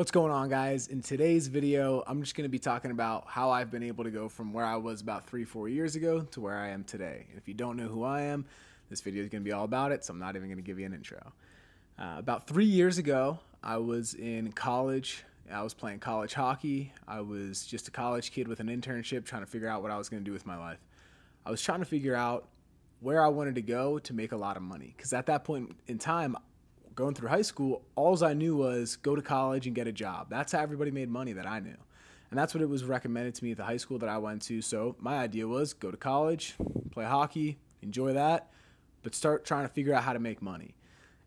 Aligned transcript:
What's 0.00 0.10
going 0.10 0.32
on, 0.32 0.48
guys? 0.48 0.86
In 0.86 1.02
today's 1.02 1.48
video, 1.48 2.02
I'm 2.06 2.22
just 2.22 2.34
going 2.34 2.46
to 2.46 2.50
be 2.50 2.58
talking 2.58 2.90
about 2.90 3.24
how 3.26 3.50
I've 3.50 3.70
been 3.70 3.82
able 3.82 4.04
to 4.04 4.10
go 4.10 4.30
from 4.30 4.54
where 4.54 4.64
I 4.64 4.76
was 4.76 5.02
about 5.02 5.26
three, 5.26 5.44
four 5.44 5.68
years 5.68 5.94
ago 5.94 6.22
to 6.22 6.40
where 6.40 6.56
I 6.56 6.68
am 6.68 6.84
today. 6.84 7.26
If 7.36 7.46
you 7.46 7.52
don't 7.52 7.76
know 7.76 7.86
who 7.86 8.02
I 8.02 8.22
am, 8.22 8.46
this 8.88 9.02
video 9.02 9.22
is 9.22 9.28
going 9.28 9.42
to 9.42 9.44
be 9.44 9.52
all 9.52 9.64
about 9.64 9.92
it, 9.92 10.02
so 10.02 10.14
I'm 10.14 10.18
not 10.18 10.36
even 10.36 10.48
going 10.48 10.56
to 10.56 10.62
give 10.62 10.78
you 10.78 10.86
an 10.86 10.94
intro. 10.94 11.34
Uh, 11.98 12.14
about 12.16 12.46
three 12.46 12.64
years 12.64 12.96
ago, 12.96 13.40
I 13.62 13.76
was 13.76 14.14
in 14.14 14.52
college. 14.52 15.22
I 15.52 15.62
was 15.62 15.74
playing 15.74 15.98
college 15.98 16.32
hockey. 16.32 16.94
I 17.06 17.20
was 17.20 17.66
just 17.66 17.86
a 17.86 17.90
college 17.90 18.32
kid 18.32 18.48
with 18.48 18.60
an 18.60 18.68
internship 18.68 19.26
trying 19.26 19.42
to 19.42 19.50
figure 19.50 19.68
out 19.68 19.82
what 19.82 19.90
I 19.90 19.98
was 19.98 20.08
going 20.08 20.22
to 20.22 20.26
do 20.26 20.32
with 20.32 20.46
my 20.46 20.56
life. 20.56 20.80
I 21.44 21.50
was 21.50 21.60
trying 21.60 21.80
to 21.80 21.84
figure 21.84 22.16
out 22.16 22.48
where 23.00 23.22
I 23.22 23.28
wanted 23.28 23.56
to 23.56 23.62
go 23.62 23.98
to 23.98 24.14
make 24.14 24.32
a 24.32 24.36
lot 24.38 24.56
of 24.56 24.62
money. 24.62 24.94
Because 24.96 25.12
at 25.12 25.26
that 25.26 25.44
point 25.44 25.76
in 25.88 25.98
time, 25.98 26.38
going 27.00 27.14
through 27.14 27.30
high 27.30 27.42
school, 27.42 27.82
all 27.96 28.22
I 28.22 28.34
knew 28.34 28.56
was 28.56 28.96
go 28.96 29.16
to 29.16 29.22
college 29.22 29.66
and 29.66 29.74
get 29.74 29.86
a 29.86 29.92
job. 29.92 30.26
That's 30.28 30.52
how 30.52 30.60
everybody 30.60 30.90
made 30.90 31.08
money 31.08 31.32
that 31.32 31.46
I 31.46 31.58
knew. 31.58 31.76
And 32.30 32.38
that's 32.38 32.52
what 32.54 32.62
it 32.62 32.68
was 32.68 32.84
recommended 32.84 33.34
to 33.36 33.44
me 33.44 33.52
at 33.52 33.56
the 33.56 33.64
high 33.64 33.78
school 33.78 33.98
that 33.98 34.08
I 34.08 34.18
went 34.18 34.42
to. 34.42 34.60
So 34.60 34.96
my 35.00 35.16
idea 35.16 35.48
was 35.48 35.72
go 35.72 35.90
to 35.90 35.96
college, 35.96 36.54
play 36.90 37.06
hockey, 37.06 37.58
enjoy 37.80 38.12
that, 38.12 38.50
but 39.02 39.14
start 39.14 39.46
trying 39.46 39.66
to 39.66 39.72
figure 39.72 39.94
out 39.94 40.04
how 40.04 40.12
to 40.12 40.18
make 40.18 40.42
money. 40.42 40.74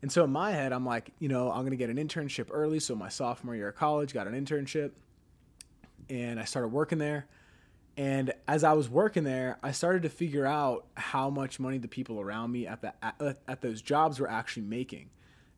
And 0.00 0.12
so 0.12 0.22
in 0.22 0.30
my 0.30 0.52
head, 0.52 0.72
I'm 0.72 0.86
like, 0.86 1.10
you 1.18 1.28
know, 1.28 1.50
I'm 1.50 1.62
going 1.62 1.70
to 1.70 1.76
get 1.76 1.90
an 1.90 1.96
internship 1.96 2.48
early. 2.52 2.78
So 2.78 2.94
my 2.94 3.08
sophomore 3.08 3.56
year 3.56 3.68
of 3.68 3.74
college, 3.74 4.14
got 4.14 4.28
an 4.28 4.34
internship 4.34 4.92
and 6.08 6.38
I 6.38 6.44
started 6.44 6.68
working 6.68 6.98
there. 6.98 7.26
And 7.96 8.32
as 8.46 8.62
I 8.64 8.74
was 8.74 8.88
working 8.88 9.24
there, 9.24 9.58
I 9.62 9.72
started 9.72 10.02
to 10.02 10.08
figure 10.08 10.46
out 10.46 10.86
how 10.94 11.30
much 11.30 11.58
money 11.58 11.78
the 11.78 11.88
people 11.88 12.20
around 12.20 12.52
me 12.52 12.66
at, 12.66 12.80
the, 12.80 12.92
at, 13.02 13.38
at 13.48 13.60
those 13.60 13.82
jobs 13.82 14.20
were 14.20 14.30
actually 14.30 14.66
making. 14.66 15.10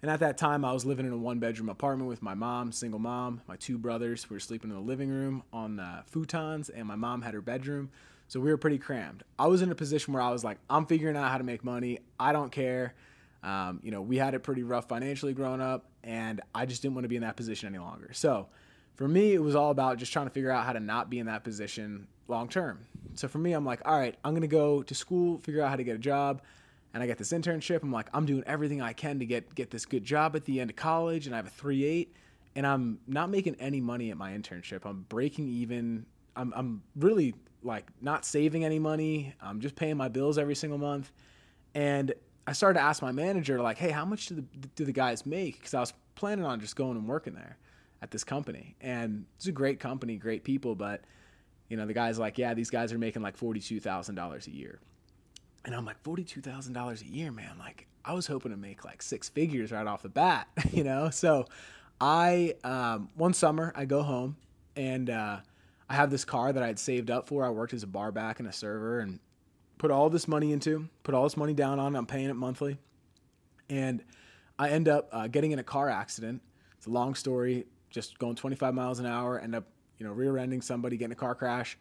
And 0.06 0.12
at 0.12 0.20
that 0.20 0.38
time, 0.38 0.64
I 0.64 0.72
was 0.72 0.84
living 0.84 1.04
in 1.04 1.12
a 1.12 1.16
one 1.16 1.40
bedroom 1.40 1.68
apartment 1.68 2.08
with 2.08 2.22
my 2.22 2.34
mom, 2.34 2.70
single 2.70 3.00
mom, 3.00 3.40
my 3.48 3.56
two 3.56 3.76
brothers. 3.76 4.30
We 4.30 4.36
were 4.36 4.40
sleeping 4.40 4.70
in 4.70 4.76
the 4.76 4.80
living 4.80 5.08
room 5.08 5.42
on 5.52 5.74
the 5.74 6.04
futons, 6.14 6.70
and 6.72 6.86
my 6.86 6.94
mom 6.94 7.22
had 7.22 7.34
her 7.34 7.40
bedroom. 7.40 7.90
So 8.28 8.38
we 8.38 8.52
were 8.52 8.56
pretty 8.56 8.78
crammed. 8.78 9.24
I 9.36 9.48
was 9.48 9.62
in 9.62 9.72
a 9.72 9.74
position 9.74 10.14
where 10.14 10.22
I 10.22 10.30
was 10.30 10.44
like, 10.44 10.58
I'm 10.70 10.86
figuring 10.86 11.16
out 11.16 11.28
how 11.32 11.38
to 11.38 11.42
make 11.42 11.64
money. 11.64 11.98
I 12.20 12.32
don't 12.32 12.52
care. 12.52 12.94
Um, 13.42 13.80
you 13.82 13.90
know, 13.90 14.00
we 14.00 14.16
had 14.16 14.34
it 14.34 14.44
pretty 14.44 14.62
rough 14.62 14.86
financially 14.86 15.34
growing 15.34 15.60
up, 15.60 15.86
and 16.04 16.40
I 16.54 16.66
just 16.66 16.82
didn't 16.82 16.94
want 16.94 17.02
to 17.02 17.08
be 17.08 17.16
in 17.16 17.22
that 17.22 17.34
position 17.34 17.66
any 17.66 17.78
longer. 17.78 18.10
So 18.12 18.46
for 18.94 19.08
me, 19.08 19.34
it 19.34 19.42
was 19.42 19.56
all 19.56 19.72
about 19.72 19.98
just 19.98 20.12
trying 20.12 20.26
to 20.26 20.30
figure 20.30 20.52
out 20.52 20.64
how 20.66 20.72
to 20.72 20.78
not 20.78 21.10
be 21.10 21.18
in 21.18 21.26
that 21.26 21.42
position 21.42 22.06
long 22.28 22.48
term. 22.48 22.86
So 23.14 23.26
for 23.26 23.38
me, 23.38 23.54
I'm 23.54 23.66
like, 23.66 23.80
all 23.84 23.98
right, 23.98 24.14
I'm 24.24 24.34
going 24.34 24.42
to 24.42 24.46
go 24.46 24.84
to 24.84 24.94
school, 24.94 25.38
figure 25.38 25.62
out 25.62 25.70
how 25.70 25.76
to 25.76 25.82
get 25.82 25.96
a 25.96 25.98
job 25.98 26.42
and 26.96 27.02
I 27.02 27.06
get 27.06 27.18
this 27.18 27.30
internship. 27.30 27.82
I'm 27.82 27.92
like, 27.92 28.08
I'm 28.14 28.24
doing 28.24 28.42
everything 28.46 28.80
I 28.80 28.94
can 28.94 29.18
to 29.18 29.26
get 29.26 29.54
get 29.54 29.70
this 29.70 29.84
good 29.84 30.02
job 30.02 30.34
at 30.34 30.46
the 30.46 30.60
end 30.60 30.70
of 30.70 30.76
college, 30.76 31.26
and 31.26 31.34
I 31.34 31.36
have 31.36 31.46
a 31.46 31.50
three 31.50 31.84
eight, 31.84 32.16
and 32.54 32.66
I'm 32.66 33.00
not 33.06 33.28
making 33.28 33.56
any 33.56 33.82
money 33.82 34.10
at 34.10 34.16
my 34.16 34.32
internship. 34.32 34.86
I'm 34.86 35.04
breaking 35.10 35.46
even. 35.46 36.06
I'm 36.36 36.54
I'm 36.56 36.82
really 36.96 37.34
like 37.62 37.90
not 38.00 38.24
saving 38.24 38.64
any 38.64 38.78
money. 38.78 39.34
I'm 39.42 39.60
just 39.60 39.76
paying 39.76 39.98
my 39.98 40.08
bills 40.08 40.38
every 40.38 40.54
single 40.54 40.78
month, 40.78 41.12
and 41.74 42.14
I 42.46 42.52
started 42.52 42.78
to 42.78 42.84
ask 42.84 43.02
my 43.02 43.12
manager 43.12 43.60
like, 43.60 43.76
hey, 43.76 43.90
how 43.90 44.06
much 44.06 44.28
do 44.28 44.36
the 44.36 44.44
do 44.74 44.86
the 44.86 44.92
guys 44.92 45.26
make? 45.26 45.58
Because 45.58 45.74
I 45.74 45.80
was 45.80 45.92
planning 46.14 46.46
on 46.46 46.60
just 46.60 46.76
going 46.76 46.96
and 46.96 47.06
working 47.06 47.34
there 47.34 47.58
at 48.00 48.10
this 48.10 48.24
company, 48.24 48.74
and 48.80 49.26
it's 49.36 49.48
a 49.48 49.52
great 49.52 49.80
company, 49.80 50.16
great 50.16 50.44
people, 50.44 50.74
but 50.74 51.02
you 51.68 51.76
know 51.76 51.84
the 51.84 51.92
guy's 51.92 52.18
like, 52.18 52.38
yeah, 52.38 52.54
these 52.54 52.70
guys 52.70 52.90
are 52.90 52.98
making 52.98 53.20
like 53.20 53.36
forty 53.36 53.60
two 53.60 53.80
thousand 53.80 54.14
dollars 54.14 54.46
a 54.46 54.50
year. 54.50 54.80
And 55.66 55.74
I'm 55.74 55.84
like, 55.84 56.02
$42,000 56.04 57.02
a 57.02 57.06
year, 57.06 57.32
man. 57.32 57.58
Like, 57.58 57.88
I 58.04 58.14
was 58.14 58.28
hoping 58.28 58.52
to 58.52 58.56
make 58.56 58.84
like 58.84 59.02
six 59.02 59.28
figures 59.28 59.72
right 59.72 59.86
off 59.86 60.02
the 60.02 60.08
bat, 60.08 60.46
you 60.72 60.84
know? 60.84 61.10
So 61.10 61.46
I, 62.00 62.54
um, 62.62 63.10
one 63.16 63.34
summer, 63.34 63.72
I 63.74 63.84
go 63.84 64.02
home 64.02 64.36
and 64.76 65.10
uh, 65.10 65.40
I 65.90 65.94
have 65.94 66.10
this 66.10 66.24
car 66.24 66.52
that 66.52 66.62
I 66.62 66.68
had 66.68 66.78
saved 66.78 67.10
up 67.10 67.26
for. 67.26 67.44
I 67.44 67.50
worked 67.50 67.74
as 67.74 67.82
a 67.82 67.88
bar 67.88 68.12
back 68.12 68.38
and 68.38 68.48
a 68.48 68.52
server 68.52 69.00
and 69.00 69.18
put 69.76 69.90
all 69.90 70.08
this 70.08 70.28
money 70.28 70.52
into, 70.52 70.88
put 71.02 71.16
all 71.16 71.24
this 71.24 71.36
money 71.36 71.52
down 71.52 71.80
on. 71.80 71.96
I'm 71.96 72.06
paying 72.06 72.30
it 72.30 72.36
monthly. 72.36 72.78
And 73.68 74.04
I 74.60 74.70
end 74.70 74.88
up 74.88 75.08
uh, 75.10 75.26
getting 75.26 75.50
in 75.50 75.58
a 75.58 75.64
car 75.64 75.90
accident. 75.90 76.42
It's 76.76 76.86
a 76.86 76.90
long 76.90 77.16
story, 77.16 77.66
just 77.90 78.20
going 78.20 78.36
25 78.36 78.72
miles 78.72 79.00
an 79.00 79.06
hour, 79.06 79.40
end 79.40 79.56
up, 79.56 79.64
you 79.98 80.06
know, 80.06 80.12
rear 80.12 80.38
ending 80.38 80.62
somebody, 80.62 80.96
getting 80.96 81.12
a 81.12 81.16
car 81.16 81.34
crash 81.34 81.76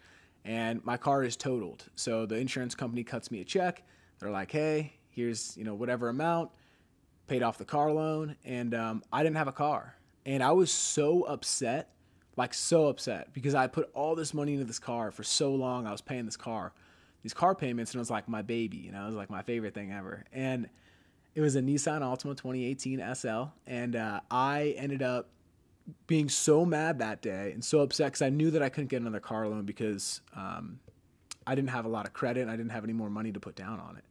and 0.45 0.85
my 0.85 0.95
car 0.95 1.23
is 1.23 1.35
totaled. 1.35 1.85
So 1.95 2.25
the 2.25 2.35
insurance 2.35 2.75
company 2.75 3.03
cuts 3.03 3.31
me 3.31 3.41
a 3.41 3.44
check. 3.44 3.83
They're 4.19 4.29
like, 4.29 4.51
hey, 4.51 4.94
here's 5.09 5.57
you 5.57 5.63
know 5.63 5.73
whatever 5.73 6.07
amount, 6.07 6.51
paid 7.28 7.44
off 7.44 7.57
the 7.57 7.66
car 7.66 7.91
loan, 7.91 8.35
and 8.45 8.73
um, 8.73 9.03
I 9.11 9.23
didn't 9.23 9.38
have 9.38 9.47
a 9.47 9.53
car, 9.53 9.95
and 10.25 10.41
I 10.44 10.51
was 10.51 10.72
so 10.72 11.23
upset, 11.23 11.89
like 12.38 12.53
so 12.53 12.88
upset 12.88 13.34
because 13.34 13.55
I 13.55 13.67
put 13.67 13.89
all 13.94 14.16
this 14.16 14.34
money 14.34 14.53
into 14.53 14.66
this 14.66 14.79
car 14.79 15.11
for 15.11 15.23
so 15.23 15.53
long. 15.53 15.88
I 15.88 15.91
was 15.91 16.01
paying 16.01 16.25
this 16.25 16.38
car, 16.38 16.72
these 17.23 17.34
car 17.34 17.55
payments, 17.55 17.91
and 17.91 18.00
it 18.00 18.01
was 18.01 18.11
like 18.11 18.29
my 18.29 18.44
baby, 18.44 18.78
you 18.78 18.91
know, 18.91 19.03
it 19.03 19.07
was 19.07 19.16
like 19.16 19.31
my 19.31 19.41
favorite 19.41 19.73
thing 19.73 19.91
ever, 19.91 20.23
and 20.31 20.69
it 21.34 21.41
was 21.41 21.55
a 21.57 21.61
Nissan 21.61 22.01
Altima 22.01 22.38
2018 22.38 23.03
SL, 23.16 23.44
and 23.67 23.95
uh, 23.95 24.22
I 24.31 24.75
ended 24.78 25.01
up 25.01 25.29
being 26.07 26.29
so 26.29 26.66
mad 26.66 27.00
that 27.00 27.22
day 27.22 27.51
and 27.53 27.63
so 27.63 27.81
upset 27.81 28.07
because 28.07 28.22
I 28.22 28.29
knew 28.29 28.51
that 28.51 28.63
I 28.63 28.69
couldn't 28.69 28.90
get 28.90 29.01
another 29.01 29.19
car 29.19 29.47
loan 29.47 29.66
because 29.66 30.22
um, 30.35 30.79
I 31.46 31.56
didn't 31.56 31.69
have 31.69 31.85
a 31.85 31.90
lot 31.90 32.07
of 32.07 32.13
credit 32.13 32.41
and 32.41 32.51
I 32.51 32.56
didn't 32.56 32.72
have 32.72 32.84
any 32.84 32.94
more 32.94 33.09
money 33.09 33.31
to 33.31 33.40
put 33.40 33.56
down 33.56 33.79
on 33.79 33.97
it. 33.97 34.03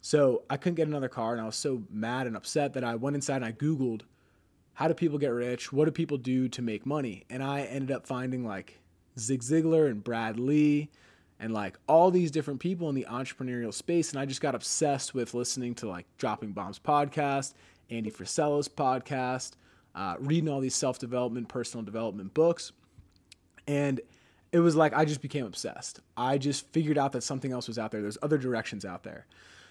So 0.00 0.42
I 0.50 0.58
couldn't 0.58 0.74
get 0.74 0.86
another 0.86 1.08
car 1.08 1.32
and 1.32 1.40
I 1.40 1.46
was 1.46 1.56
so 1.56 1.82
mad 1.90 2.26
and 2.26 2.36
upset 2.36 2.74
that 2.74 2.84
I 2.84 2.94
went 2.96 3.16
inside 3.16 3.36
and 3.36 3.44
I 3.44 3.52
Googled 3.52 4.02
how 4.74 4.88
do 4.88 4.94
people 4.94 5.18
get 5.18 5.28
rich? 5.28 5.72
What 5.72 5.86
do 5.86 5.92
people 5.92 6.18
do 6.18 6.48
to 6.48 6.60
make 6.60 6.84
money? 6.84 7.24
And 7.30 7.42
I 7.42 7.62
ended 7.62 7.92
up 7.92 8.06
finding 8.06 8.44
like 8.44 8.80
Zig 9.18 9.40
Ziglar 9.40 9.88
and 9.88 10.02
Brad 10.02 10.38
Lea 10.38 10.90
and 11.38 11.54
like 11.54 11.78
all 11.88 12.10
these 12.10 12.32
different 12.32 12.60
people 12.60 12.88
in 12.88 12.96
the 12.96 13.06
entrepreneurial 13.08 13.72
space. 13.72 14.10
And 14.10 14.18
I 14.18 14.26
just 14.26 14.40
got 14.40 14.54
obsessed 14.54 15.14
with 15.14 15.32
listening 15.32 15.76
to 15.76 15.88
like 15.88 16.06
Dropping 16.18 16.52
Bombs 16.52 16.80
podcast, 16.80 17.54
Andy 17.88 18.10
Frisella's 18.10 18.68
podcast, 18.68 19.52
uh, 19.94 20.16
reading 20.18 20.48
all 20.48 20.60
these 20.60 20.74
self 20.74 20.98
development, 20.98 21.48
personal 21.48 21.84
development 21.84 22.34
books. 22.34 22.72
And 23.66 24.00
it 24.52 24.60
was 24.60 24.76
like 24.76 24.94
I 24.94 25.04
just 25.04 25.20
became 25.20 25.46
obsessed. 25.46 26.00
I 26.16 26.38
just 26.38 26.70
figured 26.72 26.98
out 26.98 27.12
that 27.12 27.22
something 27.22 27.52
else 27.52 27.68
was 27.68 27.78
out 27.78 27.90
there. 27.90 28.02
There's 28.02 28.18
other 28.22 28.38
directions 28.38 28.84
out 28.84 29.02
there. 29.02 29.26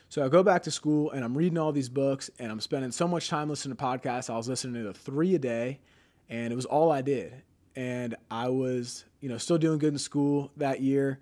So 0.09 0.23
I 0.23 0.29
go 0.29 0.43
back 0.43 0.63
to 0.63 0.71
school 0.71 1.09
and 1.11 1.23
I'm 1.23 1.35
reading 1.37 1.57
all 1.57 1.71
these 1.71 1.89
books 1.89 2.29
and 2.37 2.51
I'm 2.51 2.59
spending 2.59 2.91
so 2.91 3.07
much 3.07 3.29
time 3.29 3.49
listening 3.49 3.75
to 3.75 3.83
podcasts. 3.83 4.29
I 4.29 4.37
was 4.37 4.47
listening 4.47 4.83
to 4.83 4.93
three 4.93 5.35
a 5.35 5.39
day 5.39 5.79
and 6.29 6.51
it 6.51 6.55
was 6.55 6.65
all 6.65 6.91
I 6.91 7.01
did. 7.01 7.33
And 7.75 8.15
I 8.29 8.49
was, 8.49 9.05
you 9.21 9.29
know, 9.29 9.37
still 9.37 9.57
doing 9.57 9.79
good 9.79 9.93
in 9.93 9.97
school 9.97 10.51
that 10.57 10.81
year. 10.81 11.19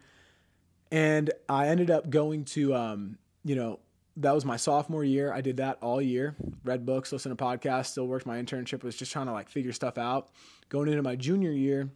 And 0.92 1.32
I 1.48 1.68
ended 1.68 1.90
up 1.90 2.10
going 2.10 2.44
to, 2.46 2.76
um, 2.76 3.18
you 3.46 3.56
know, 3.56 3.80
that 4.18 4.34
was 4.34 4.46
my 4.46 4.58
sophomore 4.58 5.04
year. 5.04 5.34
I 5.34 5.42
did 5.42 5.58
that 5.58 5.78
all 5.82 6.02
year. 6.02 6.36
Read 6.64 6.86
books, 6.86 7.12
listened 7.12 7.38
to 7.38 7.44
podcasts, 7.44 7.88
still 7.88 8.08
worked 8.08 8.26
my 8.26 8.42
internship, 8.42 8.84
was 8.84 8.96
just 8.96 9.12
trying 9.12 9.28
to 9.28 9.32
like 9.32 9.50
figure 9.50 9.72
stuff 9.72 9.98
out. 9.98 10.30
Going 10.70 10.90
into 10.90 11.04
my 11.04 11.16
junior 11.16 11.52
year, 11.52 11.90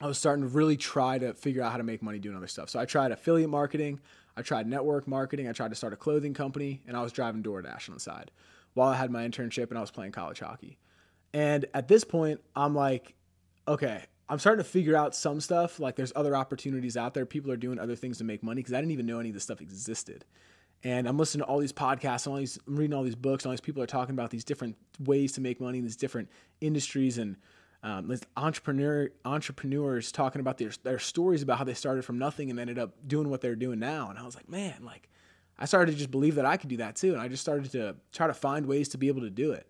I 0.00 0.06
was 0.06 0.18
starting 0.18 0.42
to 0.42 0.48
really 0.48 0.76
try 0.76 1.18
to 1.18 1.34
figure 1.34 1.62
out 1.62 1.72
how 1.72 1.78
to 1.78 1.84
make 1.84 2.02
money 2.02 2.18
doing 2.18 2.36
other 2.36 2.46
stuff. 2.46 2.70
So 2.70 2.80
I 2.80 2.84
tried 2.84 3.12
affiliate 3.12 3.50
marketing, 3.50 4.00
I 4.36 4.42
tried 4.42 4.66
network 4.66 5.06
marketing, 5.06 5.48
I 5.48 5.52
tried 5.52 5.70
to 5.70 5.74
start 5.74 5.92
a 5.92 5.96
clothing 5.96 6.34
company, 6.34 6.82
and 6.86 6.96
I 6.96 7.02
was 7.02 7.12
driving 7.12 7.42
DoorDash 7.42 7.88
on 7.88 7.94
the 7.94 8.00
side 8.00 8.30
while 8.74 8.88
I 8.88 8.96
had 8.96 9.10
my 9.10 9.28
internship 9.28 9.68
and 9.68 9.78
I 9.78 9.80
was 9.80 9.90
playing 9.90 10.12
college 10.12 10.40
hockey. 10.40 10.78
And 11.34 11.66
at 11.74 11.88
this 11.88 12.04
point, 12.04 12.40
I'm 12.56 12.74
like, 12.74 13.14
okay, 13.68 14.02
I'm 14.28 14.38
starting 14.38 14.64
to 14.64 14.68
figure 14.68 14.96
out 14.96 15.14
some 15.14 15.40
stuff. 15.40 15.78
Like 15.78 15.96
there's 15.96 16.12
other 16.16 16.34
opportunities 16.34 16.96
out 16.96 17.12
there. 17.12 17.26
People 17.26 17.52
are 17.52 17.56
doing 17.56 17.78
other 17.78 17.94
things 17.94 18.18
to 18.18 18.24
make 18.24 18.42
money 18.42 18.60
because 18.60 18.72
I 18.72 18.78
didn't 18.78 18.92
even 18.92 19.06
know 19.06 19.20
any 19.20 19.28
of 19.28 19.34
this 19.34 19.44
stuff 19.44 19.60
existed 19.60 20.24
and 20.84 21.06
I'm 21.06 21.16
listening 21.16 21.44
to 21.44 21.50
all 21.50 21.58
these 21.58 21.72
podcasts, 21.72 22.26
and 22.26 22.32
all 22.32 22.38
these, 22.38 22.58
I'm 22.66 22.76
reading 22.76 22.94
all 22.94 23.04
these 23.04 23.14
books, 23.14 23.44
and 23.44 23.50
all 23.50 23.52
these 23.52 23.60
people 23.60 23.82
are 23.82 23.86
talking 23.86 24.14
about 24.14 24.30
these 24.30 24.44
different 24.44 24.76
ways 24.98 25.32
to 25.32 25.40
make 25.40 25.60
money 25.60 25.78
in 25.78 25.84
these 25.84 25.96
different 25.96 26.28
industries, 26.60 27.18
and 27.18 27.36
um, 27.82 28.14
entrepreneur 28.36 29.10
entrepreneurs 29.24 30.12
talking 30.12 30.40
about 30.40 30.58
their 30.58 30.70
their 30.82 30.98
stories 30.98 31.42
about 31.42 31.58
how 31.58 31.64
they 31.64 31.74
started 31.74 32.04
from 32.04 32.18
nothing 32.18 32.50
and 32.50 32.58
ended 32.58 32.78
up 32.78 32.94
doing 33.06 33.28
what 33.28 33.40
they're 33.40 33.56
doing 33.56 33.78
now. 33.78 34.08
And 34.08 34.18
I 34.18 34.24
was 34.24 34.36
like, 34.36 34.48
man, 34.48 34.84
like 34.84 35.08
I 35.58 35.64
started 35.64 35.92
to 35.92 35.98
just 35.98 36.10
believe 36.10 36.36
that 36.36 36.46
I 36.46 36.56
could 36.56 36.68
do 36.68 36.76
that 36.78 36.96
too, 36.96 37.12
and 37.12 37.20
I 37.20 37.28
just 37.28 37.42
started 37.42 37.70
to 37.72 37.96
try 38.12 38.26
to 38.26 38.34
find 38.34 38.66
ways 38.66 38.88
to 38.90 38.98
be 38.98 39.08
able 39.08 39.22
to 39.22 39.30
do 39.30 39.52
it, 39.52 39.68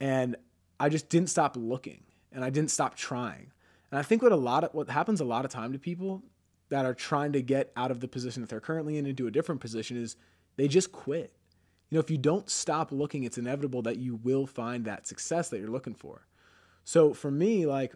and 0.00 0.36
I 0.80 0.88
just 0.88 1.08
didn't 1.08 1.30
stop 1.30 1.56
looking, 1.56 2.02
and 2.32 2.44
I 2.44 2.50
didn't 2.50 2.70
stop 2.70 2.94
trying. 2.96 3.52
And 3.90 3.98
I 3.98 4.02
think 4.02 4.22
what 4.22 4.32
a 4.32 4.36
lot 4.36 4.64
of 4.64 4.74
what 4.74 4.88
happens 4.88 5.20
a 5.20 5.24
lot 5.24 5.44
of 5.44 5.50
time 5.50 5.72
to 5.72 5.78
people 5.78 6.22
that 6.68 6.84
are 6.84 6.94
trying 6.94 7.32
to 7.32 7.42
get 7.42 7.72
out 7.76 7.90
of 7.90 8.00
the 8.00 8.08
position 8.08 8.42
that 8.42 8.50
they're 8.50 8.60
currently 8.60 8.98
in 8.98 9.06
into 9.06 9.26
a 9.26 9.30
different 9.30 9.60
position 9.60 9.96
is 9.96 10.16
they 10.58 10.68
just 10.68 10.92
quit. 10.92 11.32
You 11.88 11.96
know, 11.96 12.00
if 12.00 12.10
you 12.10 12.18
don't 12.18 12.50
stop 12.50 12.92
looking, 12.92 13.22
it's 13.22 13.38
inevitable 13.38 13.80
that 13.82 13.96
you 13.96 14.16
will 14.16 14.46
find 14.46 14.84
that 14.84 15.06
success 15.06 15.48
that 15.48 15.58
you're 15.58 15.70
looking 15.70 15.94
for. 15.94 16.26
So 16.84 17.14
for 17.14 17.30
me, 17.30 17.64
like, 17.64 17.94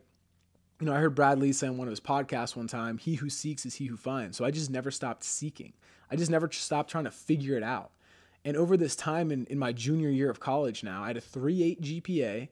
you 0.81 0.87
know, 0.87 0.95
I 0.95 0.99
heard 0.99 1.15
Brad 1.15 1.39
Lea 1.39 1.53
say 1.53 1.67
on 1.67 1.77
one 1.77 1.89
of 1.89 1.93
his 1.93 2.01
podcasts 2.01 2.57
one 2.57 2.69
time, 2.69 2.97
he 2.97 3.17
who 3.17 3.29
seeks 3.29 3.67
is 3.67 3.75
he 3.75 3.87
who 3.87 3.97
finds. 3.97 4.39
So 4.39 4.45
I 4.45 4.51
just 4.51 4.71
never 4.71 4.91
stopped 4.91 5.25
seeking. 5.25 5.75
I 6.11 6.17
just 6.17 6.31
never 6.31 6.51
stopped 6.51 6.91
trying 6.91 7.05
to 7.05 7.11
figure 7.11 7.57
it 7.57 7.63
out. 7.63 7.91
And 8.45 8.57
over 8.57 8.77
this 8.77 8.97
time 8.97 9.31
in, 9.31 9.45
in 9.47 9.59
my 9.59 9.73
junior 9.73 10.09
year 10.09 10.31
of 10.31 10.41
college 10.41 10.83
now, 10.83 11.03
I 11.03 11.09
had 11.09 11.17
a 11.17 11.21
3.8 11.21 11.81
GPA 11.81 12.49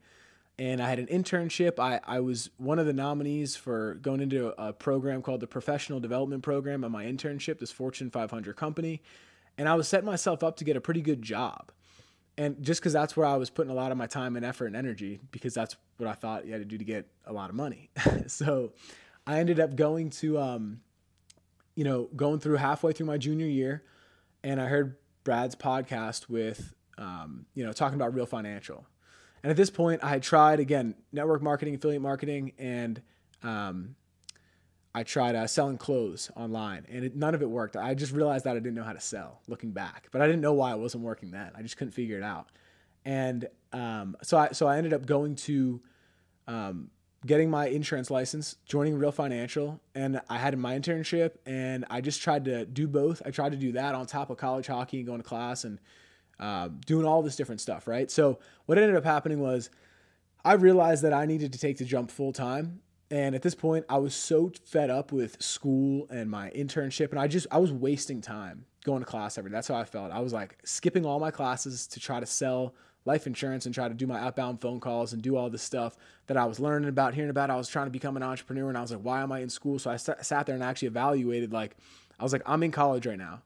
and 0.58 0.82
I 0.82 0.88
had 0.88 0.98
an 0.98 1.06
internship. 1.06 1.78
I, 1.78 2.00
I 2.04 2.20
was 2.20 2.50
one 2.58 2.78
of 2.78 2.86
the 2.86 2.92
nominees 2.92 3.56
for 3.56 3.94
going 3.94 4.20
into 4.20 4.48
a 4.62 4.72
program 4.72 5.22
called 5.22 5.40
the 5.40 5.46
Professional 5.46 6.00
Development 6.00 6.42
Program 6.42 6.84
at 6.84 6.90
my 6.90 7.04
internship, 7.04 7.58
this 7.60 7.72
Fortune 7.72 8.10
500 8.10 8.56
company. 8.56 9.02
And 9.60 9.68
I 9.68 9.74
was 9.74 9.86
setting 9.86 10.06
myself 10.06 10.42
up 10.42 10.56
to 10.56 10.64
get 10.64 10.76
a 10.76 10.80
pretty 10.80 11.02
good 11.02 11.20
job. 11.20 11.70
And 12.38 12.62
just 12.62 12.80
because 12.80 12.94
that's 12.94 13.16
where 13.16 13.26
I 13.26 13.36
was 13.36 13.50
putting 13.50 13.70
a 13.70 13.74
lot 13.74 13.92
of 13.92 13.98
my 13.98 14.06
time 14.06 14.36
and 14.36 14.44
effort 14.44 14.66
and 14.66 14.76
energy, 14.76 15.20
because 15.30 15.52
that's 15.52 15.76
what 15.98 16.08
I 16.08 16.14
thought 16.14 16.46
you 16.46 16.52
had 16.52 16.62
to 16.62 16.64
do 16.64 16.78
to 16.78 16.84
get 16.84 17.06
a 17.26 17.32
lot 17.32 17.50
of 17.50 17.56
money. 17.56 17.90
so 18.26 18.72
I 19.26 19.38
ended 19.38 19.60
up 19.60 19.76
going 19.76 20.10
to, 20.10 20.38
um, 20.38 20.80
you 21.74 21.84
know, 21.84 22.08
going 22.16 22.40
through 22.40 22.56
halfway 22.56 22.92
through 22.92 23.06
my 23.06 23.18
junior 23.18 23.46
year, 23.46 23.84
and 24.42 24.60
I 24.60 24.66
heard 24.66 24.96
Brad's 25.24 25.54
podcast 25.54 26.30
with, 26.30 26.74
um, 26.96 27.44
you 27.54 27.64
know, 27.64 27.72
talking 27.72 27.96
about 27.96 28.14
real 28.14 28.26
financial 28.26 28.86
and 29.42 29.50
at 29.50 29.56
this 29.56 29.70
point, 29.70 30.04
I 30.04 30.10
had 30.10 30.22
tried 30.22 30.60
again 30.60 30.94
network 31.12 31.42
marketing, 31.42 31.74
affiliate 31.74 32.02
marketing, 32.02 32.52
and 32.58 33.00
um, 33.42 33.96
I 34.94 35.04
tried 35.04 35.36
uh, 35.36 35.46
selling 35.46 35.78
clothes 35.78 36.30
online, 36.34 36.86
and 36.90 37.04
it, 37.04 37.14
none 37.14 37.34
of 37.34 37.42
it 37.42 37.48
worked. 37.48 37.76
I 37.76 37.94
just 37.94 38.12
realized 38.12 38.44
that 38.44 38.52
I 38.52 38.58
didn't 38.58 38.74
know 38.74 38.82
how 38.82 38.92
to 38.92 39.00
sell 39.00 39.40
looking 39.46 39.70
back, 39.70 40.08
but 40.10 40.20
I 40.20 40.26
didn't 40.26 40.40
know 40.40 40.52
why 40.52 40.72
it 40.72 40.78
wasn't 40.78 41.04
working 41.04 41.30
then. 41.30 41.52
I 41.54 41.62
just 41.62 41.76
couldn't 41.76 41.92
figure 41.92 42.16
it 42.16 42.24
out, 42.24 42.48
and 43.04 43.48
um, 43.72 44.16
so 44.22 44.36
I 44.36 44.48
so 44.52 44.66
I 44.66 44.78
ended 44.78 44.92
up 44.92 45.06
going 45.06 45.36
to 45.36 45.80
um, 46.48 46.90
getting 47.26 47.50
my 47.50 47.68
insurance 47.68 48.10
license, 48.10 48.56
joining 48.66 48.98
Real 48.98 49.12
Financial, 49.12 49.80
and 49.94 50.20
I 50.28 50.38
had 50.38 50.58
my 50.58 50.78
internship, 50.78 51.32
and 51.46 51.84
I 51.90 52.00
just 52.00 52.22
tried 52.22 52.44
to 52.46 52.64
do 52.64 52.88
both. 52.88 53.22
I 53.24 53.30
tried 53.30 53.52
to 53.52 53.58
do 53.58 53.72
that 53.72 53.94
on 53.94 54.06
top 54.06 54.30
of 54.30 54.38
college 54.38 54.66
hockey 54.66 54.98
and 54.98 55.06
going 55.06 55.20
to 55.20 55.28
class 55.28 55.64
and 55.64 55.78
uh, 56.40 56.68
doing 56.86 57.04
all 57.04 57.22
this 57.22 57.36
different 57.36 57.60
stuff, 57.60 57.86
right? 57.86 58.10
So 58.10 58.38
what 58.66 58.78
ended 58.78 58.96
up 58.96 59.04
happening 59.04 59.40
was 59.40 59.70
I 60.44 60.54
realized 60.54 61.02
that 61.04 61.12
I 61.12 61.26
needed 61.26 61.52
to 61.52 61.58
take 61.58 61.76
the 61.76 61.84
jump 61.84 62.10
full 62.10 62.32
time. 62.32 62.80
And 63.10 63.34
at 63.34 63.42
this 63.42 63.56
point, 63.56 63.84
I 63.88 63.98
was 63.98 64.14
so 64.14 64.52
fed 64.64 64.88
up 64.88 65.10
with 65.10 65.42
school 65.42 66.06
and 66.10 66.30
my 66.30 66.50
internship, 66.50 67.10
and 67.10 67.18
I 67.18 67.26
just 67.26 67.46
I 67.50 67.58
was 67.58 67.72
wasting 67.72 68.20
time 68.20 68.66
going 68.84 69.00
to 69.00 69.06
class 69.06 69.36
every 69.36 69.50
day. 69.50 69.54
That's 69.54 69.68
how 69.68 69.74
I 69.74 69.84
felt. 69.84 70.12
I 70.12 70.20
was 70.20 70.32
like 70.32 70.58
skipping 70.64 71.04
all 71.04 71.18
my 71.18 71.30
classes 71.30 71.86
to 71.88 72.00
try 72.00 72.20
to 72.20 72.26
sell 72.26 72.74
life 73.04 73.26
insurance 73.26 73.66
and 73.66 73.74
try 73.74 73.88
to 73.88 73.94
do 73.94 74.06
my 74.06 74.20
outbound 74.20 74.60
phone 74.60 74.78
calls 74.78 75.12
and 75.12 75.22
do 75.22 75.36
all 75.36 75.50
this 75.50 75.62
stuff 75.62 75.96
that 76.28 76.36
I 76.36 76.44
was 76.44 76.60
learning 76.60 76.88
about, 76.88 77.14
hearing 77.14 77.30
about. 77.30 77.50
I 77.50 77.56
was 77.56 77.68
trying 77.68 77.86
to 77.86 77.90
become 77.90 78.16
an 78.16 78.22
entrepreneur, 78.22 78.68
and 78.68 78.78
I 78.78 78.80
was 78.80 78.92
like, 78.92 79.00
why 79.00 79.22
am 79.22 79.32
I 79.32 79.40
in 79.40 79.50
school? 79.50 79.78
So 79.78 79.90
I 79.90 79.96
sat 79.96 80.46
there 80.46 80.54
and 80.54 80.62
actually 80.62 80.88
evaluated. 80.88 81.52
Like, 81.52 81.76
I 82.18 82.22
was 82.22 82.32
like, 82.32 82.42
I'm 82.46 82.62
in 82.62 82.70
college 82.70 83.06
right 83.06 83.18
now. 83.18 83.42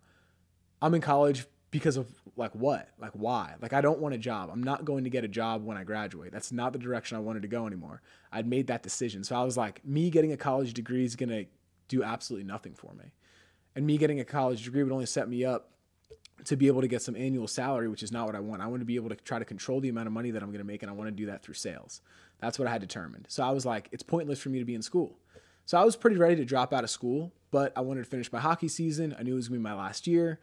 I'm 0.82 0.92
in 0.92 1.00
college 1.00 1.46
because 1.70 1.96
of 1.96 2.06
like 2.36 2.54
what? 2.54 2.88
Like 2.98 3.12
why? 3.12 3.54
Like 3.60 3.72
I 3.72 3.80
don't 3.80 4.00
want 4.00 4.14
a 4.14 4.18
job. 4.18 4.50
I'm 4.52 4.62
not 4.62 4.84
going 4.84 5.04
to 5.04 5.10
get 5.10 5.24
a 5.24 5.28
job 5.28 5.64
when 5.64 5.76
I 5.76 5.84
graduate. 5.84 6.32
That's 6.32 6.52
not 6.52 6.72
the 6.72 6.78
direction 6.78 7.16
I 7.16 7.20
wanted 7.20 7.42
to 7.42 7.48
go 7.48 7.66
anymore. 7.66 8.02
I'd 8.32 8.46
made 8.46 8.66
that 8.68 8.82
decision. 8.82 9.24
So 9.24 9.36
I 9.36 9.44
was 9.44 9.56
like, 9.56 9.84
me 9.84 10.10
getting 10.10 10.32
a 10.32 10.36
college 10.36 10.74
degree 10.74 11.04
is 11.04 11.16
going 11.16 11.28
to 11.28 11.46
do 11.88 12.02
absolutely 12.02 12.46
nothing 12.46 12.74
for 12.74 12.92
me. 12.94 13.12
And 13.76 13.86
me 13.86 13.98
getting 13.98 14.20
a 14.20 14.24
college 14.24 14.64
degree 14.64 14.82
would 14.82 14.92
only 14.92 15.06
set 15.06 15.28
me 15.28 15.44
up 15.44 15.70
to 16.44 16.56
be 16.56 16.66
able 16.66 16.80
to 16.80 16.88
get 16.88 17.02
some 17.02 17.16
annual 17.16 17.46
salary, 17.46 17.88
which 17.88 18.02
is 18.02 18.12
not 18.12 18.26
what 18.26 18.34
I 18.34 18.40
want. 18.40 18.62
I 18.62 18.66
want 18.66 18.80
to 18.80 18.86
be 18.86 18.96
able 18.96 19.08
to 19.08 19.16
try 19.16 19.38
to 19.38 19.44
control 19.44 19.80
the 19.80 19.88
amount 19.88 20.06
of 20.06 20.12
money 20.12 20.30
that 20.30 20.42
I'm 20.42 20.50
going 20.50 20.58
to 20.58 20.64
make 20.64 20.82
and 20.82 20.90
I 20.90 20.94
want 20.94 21.08
to 21.08 21.12
do 21.12 21.26
that 21.26 21.42
through 21.42 21.54
sales. 21.54 22.00
That's 22.40 22.58
what 22.58 22.68
I 22.68 22.72
had 22.72 22.80
determined. 22.80 23.26
So 23.28 23.42
I 23.42 23.50
was 23.50 23.64
like, 23.64 23.88
it's 23.92 24.02
pointless 24.02 24.40
for 24.40 24.48
me 24.50 24.58
to 24.58 24.64
be 24.64 24.74
in 24.74 24.82
school. 24.82 25.18
So 25.66 25.78
I 25.78 25.84
was 25.84 25.96
pretty 25.96 26.16
ready 26.16 26.36
to 26.36 26.44
drop 26.44 26.74
out 26.74 26.84
of 26.84 26.90
school, 26.90 27.32
but 27.50 27.72
I 27.76 27.80
wanted 27.80 28.04
to 28.04 28.10
finish 28.10 28.30
my 28.30 28.40
hockey 28.40 28.68
season. 28.68 29.14
I 29.18 29.22
knew 29.22 29.32
it 29.32 29.36
was 29.36 29.48
going 29.48 29.60
to 29.60 29.66
be 29.66 29.70
my 29.70 29.80
last 29.80 30.06
year. 30.06 30.40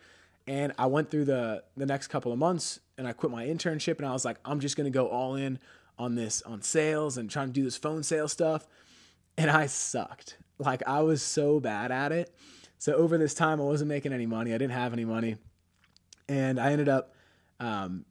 And 0.47 0.73
I 0.77 0.87
went 0.87 1.11
through 1.11 1.25
the 1.25 1.63
the 1.77 1.85
next 1.85 2.07
couple 2.07 2.31
of 2.31 2.39
months 2.39 2.79
and 2.97 3.07
I 3.07 3.13
quit 3.13 3.31
my 3.31 3.45
internship 3.45 3.97
and 3.97 4.05
I 4.05 4.11
was 4.11 4.25
like, 4.25 4.37
I'm 4.43 4.59
just 4.59 4.75
gonna 4.75 4.89
go 4.89 5.07
all 5.07 5.35
in 5.35 5.59
on 5.97 6.15
this 6.15 6.41
on 6.43 6.61
sales 6.61 7.17
and 7.17 7.29
trying 7.29 7.47
to 7.47 7.53
do 7.53 7.63
this 7.63 7.77
phone 7.77 8.03
sales 8.03 8.31
stuff. 8.31 8.67
And 9.37 9.49
I 9.49 9.67
sucked. 9.67 10.37
Like 10.57 10.83
I 10.87 11.01
was 11.01 11.21
so 11.21 11.59
bad 11.59 11.91
at 11.91 12.11
it. 12.11 12.35
So 12.77 12.93
over 12.93 13.17
this 13.17 13.33
time 13.33 13.61
I 13.61 13.63
wasn't 13.63 13.89
making 13.89 14.13
any 14.13 14.25
money. 14.25 14.53
I 14.53 14.57
didn't 14.57 14.73
have 14.73 14.93
any 14.93 15.05
money. 15.05 15.37
And 16.27 16.59
I 16.59 16.71
ended 16.71 16.89
up 16.89 17.13
um, 17.59 18.05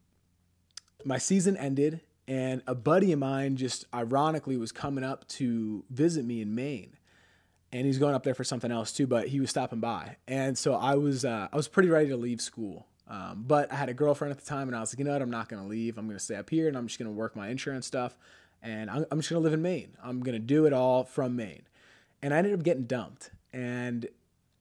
my 1.05 1.19
season 1.19 1.57
ended 1.57 2.01
and 2.29 2.63
a 2.67 2.75
buddy 2.75 3.13
of 3.13 3.19
mine 3.19 3.57
just 3.57 3.85
ironically 3.93 4.57
was 4.57 4.71
coming 4.71 5.03
up 5.03 5.27
to 5.27 5.85
visit 5.91 6.25
me 6.25 6.41
in 6.41 6.55
Maine 6.55 6.97
and 7.73 7.87
he's 7.87 7.99
going 7.99 8.15
up 8.15 8.23
there 8.23 8.35
for 8.35 8.45
something 8.45 8.71
else 8.71 8.93
too. 8.93 9.07
But 9.07 9.29
he 9.29 9.41
was 9.41 9.51
stopping 9.51 9.81
by, 9.81 10.17
and 10.27 10.57
so 10.57 10.75
I 10.75 10.95
was 10.95 11.25
uh, 11.25 11.49
I 11.53 11.57
was 11.57 11.69
pretty 11.69 11.89
ready 11.89 12.09
to 12.09 12.17
leave 12.17 12.41
school. 12.41 12.87
Um, 13.09 13.45
but 13.45 13.73
I 13.73 13.75
had 13.75 13.89
a 13.89 13.95
girlfriend 13.95 14.31
at 14.31 14.39
the 14.39 14.47
time, 14.47 14.69
and 14.69 14.77
I 14.77 14.81
was 14.81 14.95
like, 14.95 15.01
you 15.01 15.05
know 15.05 15.13
what, 15.13 15.21
I'm 15.21 15.31
not 15.31 15.49
going 15.49 15.61
to 15.61 15.69
leave. 15.69 15.99
I'm 15.99 16.07
going 16.07 16.17
to 16.17 16.23
stay 16.25 16.37
up 16.37 16.49
here, 16.49 16.69
and 16.69 16.77
I'm 16.77 16.87
just 16.87 16.97
going 16.97 17.11
to 17.11 17.17
work 17.17 17.35
my 17.35 17.49
insurance 17.49 17.85
stuff, 17.85 18.17
and 18.63 18.89
I'm, 18.89 19.05
I'm 19.11 19.19
just 19.19 19.31
going 19.31 19.41
to 19.41 19.45
live 19.45 19.53
in 19.53 19.63
Maine. 19.63 19.97
I'm 20.03 20.21
going 20.21 20.35
to 20.35 20.39
do 20.39 20.65
it 20.67 20.73
all 20.73 21.03
from 21.03 21.35
Maine, 21.35 21.63
and 22.23 22.33
I 22.33 22.39
ended 22.39 22.55
up 22.55 22.63
getting 22.63 22.85
dumped, 22.85 23.31
and 23.53 24.07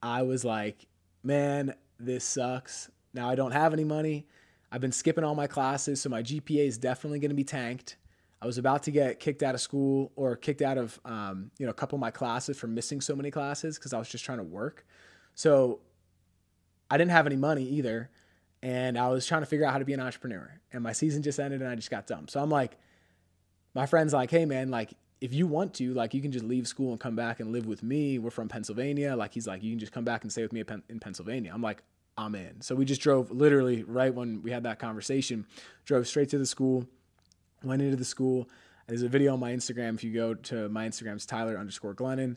I 0.02 0.22
was 0.22 0.44
like, 0.44 0.86
man, 1.22 1.74
this 2.00 2.24
sucks. 2.24 2.90
Now 3.14 3.28
I 3.30 3.36
don't 3.36 3.52
have 3.52 3.72
any 3.72 3.84
money. 3.84 4.26
I've 4.72 4.80
been 4.80 4.92
skipping 4.92 5.22
all 5.22 5.34
my 5.34 5.46
classes, 5.46 6.00
so 6.00 6.08
my 6.08 6.22
GPA 6.22 6.66
is 6.66 6.78
definitely 6.78 7.20
going 7.20 7.30
to 7.30 7.36
be 7.36 7.44
tanked. 7.44 7.96
I 8.42 8.46
was 8.46 8.56
about 8.56 8.84
to 8.84 8.90
get 8.90 9.20
kicked 9.20 9.42
out 9.42 9.54
of 9.54 9.60
school 9.60 10.12
or 10.16 10.34
kicked 10.34 10.62
out 10.62 10.78
of 10.78 10.98
um, 11.04 11.50
you 11.58 11.66
know 11.66 11.70
a 11.70 11.74
couple 11.74 11.96
of 11.96 12.00
my 12.00 12.10
classes 12.10 12.56
for 12.58 12.66
missing 12.66 13.00
so 13.00 13.14
many 13.14 13.30
classes 13.30 13.78
because 13.78 13.92
I 13.92 13.98
was 13.98 14.08
just 14.08 14.24
trying 14.24 14.38
to 14.38 14.44
work. 14.44 14.86
So 15.34 15.80
I 16.90 16.96
didn't 16.96 17.10
have 17.12 17.26
any 17.26 17.36
money 17.36 17.64
either, 17.64 18.10
and 18.62 18.98
I 18.98 19.08
was 19.08 19.26
trying 19.26 19.42
to 19.42 19.46
figure 19.46 19.66
out 19.66 19.72
how 19.72 19.78
to 19.78 19.84
be 19.84 19.92
an 19.92 20.00
entrepreneur. 20.00 20.60
And 20.72 20.82
my 20.82 20.92
season 20.92 21.22
just 21.22 21.38
ended, 21.38 21.60
and 21.60 21.70
I 21.70 21.74
just 21.74 21.90
got 21.90 22.06
dumped. 22.06 22.30
So 22.30 22.40
I'm 22.40 22.50
like, 22.50 22.78
my 23.74 23.86
friend's 23.86 24.12
like, 24.12 24.30
hey 24.30 24.46
man, 24.46 24.70
like 24.70 24.94
if 25.20 25.34
you 25.34 25.46
want 25.46 25.74
to, 25.74 25.92
like 25.92 26.14
you 26.14 26.22
can 26.22 26.32
just 26.32 26.44
leave 26.44 26.66
school 26.66 26.92
and 26.92 27.00
come 27.00 27.14
back 27.14 27.40
and 27.40 27.52
live 27.52 27.66
with 27.66 27.82
me. 27.82 28.18
We're 28.18 28.30
from 28.30 28.48
Pennsylvania. 28.48 29.14
Like 29.16 29.34
he's 29.34 29.46
like, 29.46 29.62
you 29.62 29.72
can 29.72 29.78
just 29.78 29.92
come 29.92 30.04
back 30.04 30.22
and 30.22 30.32
stay 30.32 30.42
with 30.42 30.52
me 30.52 30.64
in 30.88 30.98
Pennsylvania. 30.98 31.52
I'm 31.54 31.62
like, 31.62 31.82
I'm 32.16 32.34
in. 32.34 32.62
So 32.62 32.74
we 32.74 32.86
just 32.86 33.02
drove 33.02 33.30
literally 33.30 33.82
right 33.82 34.14
when 34.14 34.42
we 34.42 34.50
had 34.50 34.62
that 34.62 34.78
conversation, 34.78 35.46
drove 35.84 36.08
straight 36.08 36.30
to 36.30 36.38
the 36.38 36.46
school 36.46 36.86
went 37.62 37.82
into 37.82 37.96
the 37.96 38.04
school. 38.04 38.48
There's 38.86 39.02
a 39.02 39.08
video 39.08 39.34
on 39.34 39.40
my 39.40 39.52
Instagram. 39.52 39.94
If 39.94 40.04
you 40.04 40.12
go 40.12 40.34
to 40.34 40.68
my 40.68 40.88
Instagram, 40.88 41.14
it's 41.14 41.26
Tyler 41.26 41.56
underscore 41.56 41.94
Glennon. 41.94 42.36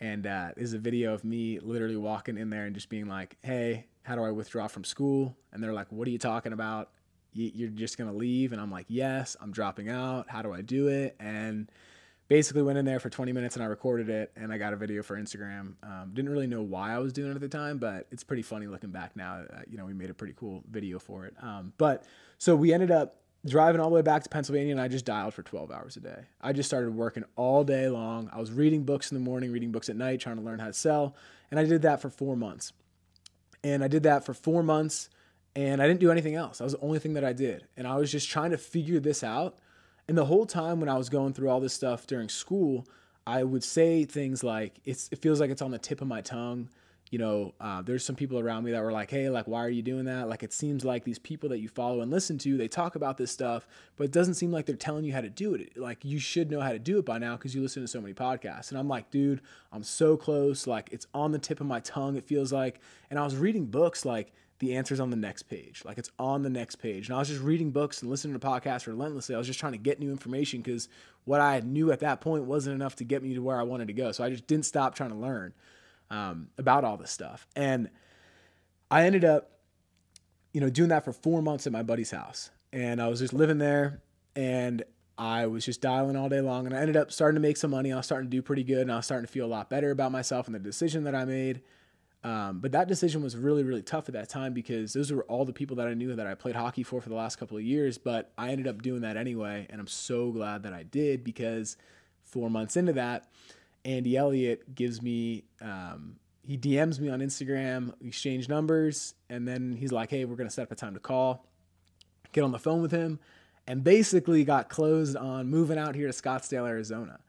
And 0.00 0.26
uh, 0.26 0.48
there's 0.56 0.72
a 0.72 0.78
video 0.78 1.14
of 1.14 1.22
me 1.24 1.60
literally 1.60 1.96
walking 1.96 2.36
in 2.36 2.50
there 2.50 2.64
and 2.64 2.74
just 2.74 2.88
being 2.88 3.06
like, 3.06 3.36
hey, 3.42 3.86
how 4.02 4.16
do 4.16 4.24
I 4.24 4.32
withdraw 4.32 4.66
from 4.66 4.82
school? 4.82 5.36
And 5.52 5.62
they're 5.62 5.72
like, 5.72 5.92
what 5.92 6.08
are 6.08 6.10
you 6.10 6.18
talking 6.18 6.52
about? 6.52 6.90
You're 7.34 7.70
just 7.70 7.96
to 8.10 8.16
leave? 8.16 8.52
And 8.52 8.60
I'm 8.60 8.70
like, 8.70 8.86
yes, 8.88 9.36
I'm 9.40 9.52
dropping 9.52 9.88
out. 9.88 10.28
How 10.28 10.42
do 10.42 10.52
I 10.52 10.60
do 10.60 10.88
it? 10.88 11.16
And 11.20 11.70
basically 12.28 12.62
went 12.62 12.78
in 12.78 12.84
there 12.84 12.98
for 12.98 13.10
20 13.10 13.30
minutes 13.32 13.56
and 13.56 13.62
I 13.62 13.66
recorded 13.66 14.08
it 14.08 14.32
and 14.36 14.52
I 14.52 14.58
got 14.58 14.72
a 14.72 14.76
video 14.76 15.02
for 15.02 15.16
Instagram. 15.16 15.74
Um, 15.82 16.12
didn't 16.14 16.30
really 16.30 16.46
know 16.46 16.62
why 16.62 16.92
I 16.92 16.98
was 16.98 17.12
doing 17.12 17.30
it 17.30 17.34
at 17.34 17.40
the 17.40 17.48
time, 17.48 17.78
but 17.78 18.06
it's 18.10 18.24
pretty 18.24 18.42
funny 18.42 18.66
looking 18.66 18.90
back 18.90 19.14
now. 19.14 19.44
Uh, 19.52 19.60
you 19.68 19.76
know, 19.76 19.84
we 19.84 19.92
made 19.92 20.10
a 20.10 20.14
pretty 20.14 20.34
cool 20.34 20.64
video 20.70 20.98
for 20.98 21.26
it. 21.26 21.34
Um, 21.42 21.72
but 21.78 22.04
so 22.38 22.56
we 22.56 22.72
ended 22.72 22.90
up 22.90 23.21
driving 23.46 23.80
all 23.80 23.88
the 23.88 23.94
way 23.94 24.02
back 24.02 24.22
to 24.22 24.28
Pennsylvania 24.28 24.72
and 24.72 24.80
I 24.80 24.88
just 24.88 25.04
dialed 25.04 25.34
for 25.34 25.42
12 25.42 25.70
hours 25.70 25.96
a 25.96 26.00
day. 26.00 26.24
I 26.40 26.52
just 26.52 26.68
started 26.68 26.94
working 26.94 27.24
all 27.36 27.64
day 27.64 27.88
long. 27.88 28.30
I 28.32 28.38
was 28.38 28.52
reading 28.52 28.84
books 28.84 29.10
in 29.10 29.16
the 29.16 29.24
morning, 29.24 29.50
reading 29.50 29.72
books 29.72 29.88
at 29.88 29.96
night, 29.96 30.20
trying 30.20 30.36
to 30.36 30.42
learn 30.42 30.60
how 30.60 30.68
to 30.68 30.72
sell. 30.72 31.16
And 31.50 31.58
I 31.58 31.64
did 31.64 31.82
that 31.82 32.00
for 32.00 32.08
four 32.08 32.36
months. 32.36 32.72
And 33.64 33.82
I 33.82 33.88
did 33.88 34.04
that 34.04 34.24
for 34.24 34.34
four 34.34 34.62
months 34.62 35.08
and 35.54 35.82
I 35.82 35.88
didn't 35.88 36.00
do 36.00 36.10
anything 36.10 36.34
else. 36.34 36.58
That 36.58 36.64
was 36.64 36.72
the 36.74 36.80
only 36.80 36.98
thing 36.98 37.14
that 37.14 37.24
I 37.24 37.32
did. 37.32 37.66
And 37.76 37.86
I 37.86 37.96
was 37.96 38.10
just 38.10 38.30
trying 38.30 38.50
to 38.50 38.58
figure 38.58 39.00
this 39.00 39.22
out. 39.22 39.58
And 40.08 40.16
the 40.16 40.24
whole 40.24 40.46
time 40.46 40.80
when 40.80 40.88
I 40.88 40.96
was 40.96 41.08
going 41.08 41.32
through 41.32 41.50
all 41.50 41.60
this 41.60 41.74
stuff 41.74 42.06
during 42.06 42.28
school, 42.28 42.86
I 43.26 43.44
would 43.44 43.62
say 43.62 44.04
things 44.04 44.42
like, 44.42 44.80
it's, 44.84 45.08
it 45.12 45.20
feels 45.20 45.40
like 45.40 45.50
it's 45.50 45.62
on 45.62 45.70
the 45.70 45.78
tip 45.78 46.00
of 46.00 46.08
my 46.08 46.20
tongue 46.20 46.70
you 47.12 47.18
know, 47.18 47.52
uh, 47.60 47.82
there's 47.82 48.02
some 48.02 48.16
people 48.16 48.38
around 48.38 48.64
me 48.64 48.72
that 48.72 48.82
were 48.82 48.90
like, 48.90 49.10
hey, 49.10 49.28
like, 49.28 49.46
why 49.46 49.62
are 49.62 49.68
you 49.68 49.82
doing 49.82 50.06
that? 50.06 50.30
Like, 50.30 50.42
it 50.42 50.50
seems 50.50 50.82
like 50.82 51.04
these 51.04 51.18
people 51.18 51.50
that 51.50 51.58
you 51.58 51.68
follow 51.68 52.00
and 52.00 52.10
listen 52.10 52.38
to, 52.38 52.56
they 52.56 52.68
talk 52.68 52.96
about 52.96 53.18
this 53.18 53.30
stuff, 53.30 53.68
but 53.96 54.04
it 54.04 54.12
doesn't 54.12 54.32
seem 54.34 54.50
like 54.50 54.64
they're 54.64 54.76
telling 54.76 55.04
you 55.04 55.12
how 55.12 55.20
to 55.20 55.28
do 55.28 55.54
it. 55.54 55.76
Like, 55.76 56.06
you 56.06 56.18
should 56.18 56.50
know 56.50 56.62
how 56.62 56.72
to 56.72 56.78
do 56.78 56.98
it 56.98 57.04
by 57.04 57.18
now 57.18 57.36
because 57.36 57.54
you 57.54 57.60
listen 57.60 57.82
to 57.82 57.86
so 57.86 58.00
many 58.00 58.14
podcasts. 58.14 58.70
And 58.70 58.78
I'm 58.78 58.88
like, 58.88 59.10
dude, 59.10 59.42
I'm 59.72 59.82
so 59.82 60.16
close. 60.16 60.66
Like, 60.66 60.88
it's 60.90 61.06
on 61.12 61.32
the 61.32 61.38
tip 61.38 61.60
of 61.60 61.66
my 61.66 61.80
tongue, 61.80 62.16
it 62.16 62.24
feels 62.24 62.50
like. 62.50 62.80
And 63.10 63.18
I 63.18 63.24
was 63.24 63.36
reading 63.36 63.66
books 63.66 64.06
like, 64.06 64.32
the 64.60 64.76
answer's 64.76 65.00
on 65.00 65.10
the 65.10 65.16
next 65.16 65.42
page. 65.42 65.82
Like 65.84 65.98
it's 65.98 66.12
on 66.20 66.42
the 66.42 66.48
next 66.48 66.76
page. 66.76 67.08
And 67.08 67.16
I 67.16 67.18
was 67.18 67.26
just 67.26 67.40
reading 67.40 67.72
books 67.72 68.00
and 68.00 68.08
listening 68.08 68.38
to 68.38 68.46
podcasts 68.46 68.86
relentlessly. 68.86 69.34
I 69.34 69.38
was 69.38 69.48
just 69.48 69.58
trying 69.58 69.72
to 69.72 69.78
get 69.78 69.98
new 69.98 70.12
information 70.12 70.60
because 70.60 70.88
what 71.24 71.40
I 71.40 71.58
knew 71.58 71.90
at 71.90 71.98
that 71.98 72.20
point 72.20 72.44
wasn't 72.44 72.76
enough 72.76 72.94
to 72.96 73.04
get 73.04 73.24
me 73.24 73.34
to 73.34 73.42
where 73.42 73.58
I 73.58 73.64
wanted 73.64 73.88
to 73.88 73.92
go. 73.92 74.12
So 74.12 74.22
I 74.22 74.30
just 74.30 74.46
didn't 74.46 74.66
stop 74.66 74.94
trying 74.94 75.10
to 75.10 75.16
learn 75.16 75.52
um, 76.12 76.48
about 76.58 76.84
all 76.84 76.96
this 76.96 77.10
stuff. 77.10 77.48
And 77.56 77.90
I 78.90 79.06
ended 79.06 79.24
up, 79.24 79.50
you 80.52 80.60
know, 80.60 80.68
doing 80.68 80.90
that 80.90 81.04
for 81.04 81.12
four 81.12 81.42
months 81.42 81.66
at 81.66 81.72
my 81.72 81.82
buddy's 81.82 82.10
house. 82.10 82.50
And 82.72 83.00
I 83.00 83.08
was 83.08 83.18
just 83.18 83.32
living 83.32 83.58
there 83.58 84.02
and 84.36 84.82
I 85.16 85.46
was 85.46 85.64
just 85.64 85.80
dialing 85.80 86.14
all 86.16 86.28
day 86.28 86.42
long. 86.42 86.66
And 86.66 86.76
I 86.76 86.80
ended 86.80 86.96
up 86.96 87.10
starting 87.10 87.36
to 87.36 87.40
make 87.40 87.56
some 87.56 87.70
money. 87.70 87.92
I 87.92 87.96
was 87.96 88.06
starting 88.06 88.30
to 88.30 88.36
do 88.36 88.42
pretty 88.42 88.62
good 88.62 88.82
and 88.82 88.92
I 88.92 88.96
was 88.96 89.06
starting 89.06 89.26
to 89.26 89.32
feel 89.32 89.46
a 89.46 89.48
lot 89.48 89.70
better 89.70 89.90
about 89.90 90.12
myself 90.12 90.46
and 90.46 90.54
the 90.54 90.60
decision 90.60 91.04
that 91.04 91.14
I 91.14 91.24
made. 91.24 91.62
Um, 92.24 92.60
but 92.60 92.72
that 92.72 92.86
decision 92.86 93.22
was 93.22 93.36
really, 93.36 93.64
really 93.64 93.82
tough 93.82 94.08
at 94.08 94.12
that 94.12 94.28
time 94.28 94.52
because 94.52 94.92
those 94.92 95.10
were 95.10 95.24
all 95.24 95.44
the 95.44 95.52
people 95.52 95.76
that 95.76 95.88
I 95.88 95.94
knew 95.94 96.14
that 96.14 96.26
I 96.26 96.34
played 96.34 96.54
hockey 96.54 96.82
for 96.82 97.00
for 97.00 97.08
the 97.08 97.14
last 97.14 97.36
couple 97.36 97.56
of 97.56 97.64
years. 97.64 97.96
But 97.96 98.32
I 98.36 98.50
ended 98.50 98.68
up 98.68 98.82
doing 98.82 99.00
that 99.00 99.16
anyway. 99.16 99.66
And 99.70 99.80
I'm 99.80 99.88
so 99.88 100.30
glad 100.30 100.62
that 100.64 100.74
I 100.74 100.82
did 100.82 101.24
because 101.24 101.78
four 102.22 102.50
months 102.50 102.76
into 102.76 102.92
that, 102.92 103.28
Andy 103.84 104.16
Elliott 104.16 104.74
gives 104.74 105.02
me, 105.02 105.44
um, 105.60 106.16
he 106.42 106.56
DMs 106.56 107.00
me 107.00 107.08
on 107.08 107.20
Instagram, 107.20 107.92
exchange 108.04 108.48
numbers, 108.48 109.14
and 109.28 109.46
then 109.46 109.76
he's 109.78 109.92
like, 109.92 110.10
hey, 110.10 110.24
we're 110.24 110.36
going 110.36 110.48
to 110.48 110.54
set 110.54 110.62
up 110.62 110.72
a 110.72 110.74
time 110.74 110.94
to 110.94 111.00
call, 111.00 111.46
get 112.32 112.42
on 112.44 112.52
the 112.52 112.58
phone 112.58 112.82
with 112.82 112.92
him, 112.92 113.18
and 113.66 113.84
basically 113.84 114.44
got 114.44 114.68
closed 114.68 115.16
on 115.16 115.48
moving 115.48 115.78
out 115.78 115.94
here 115.94 116.06
to 116.06 116.12
Scottsdale, 116.12 116.68
Arizona. 116.68 117.20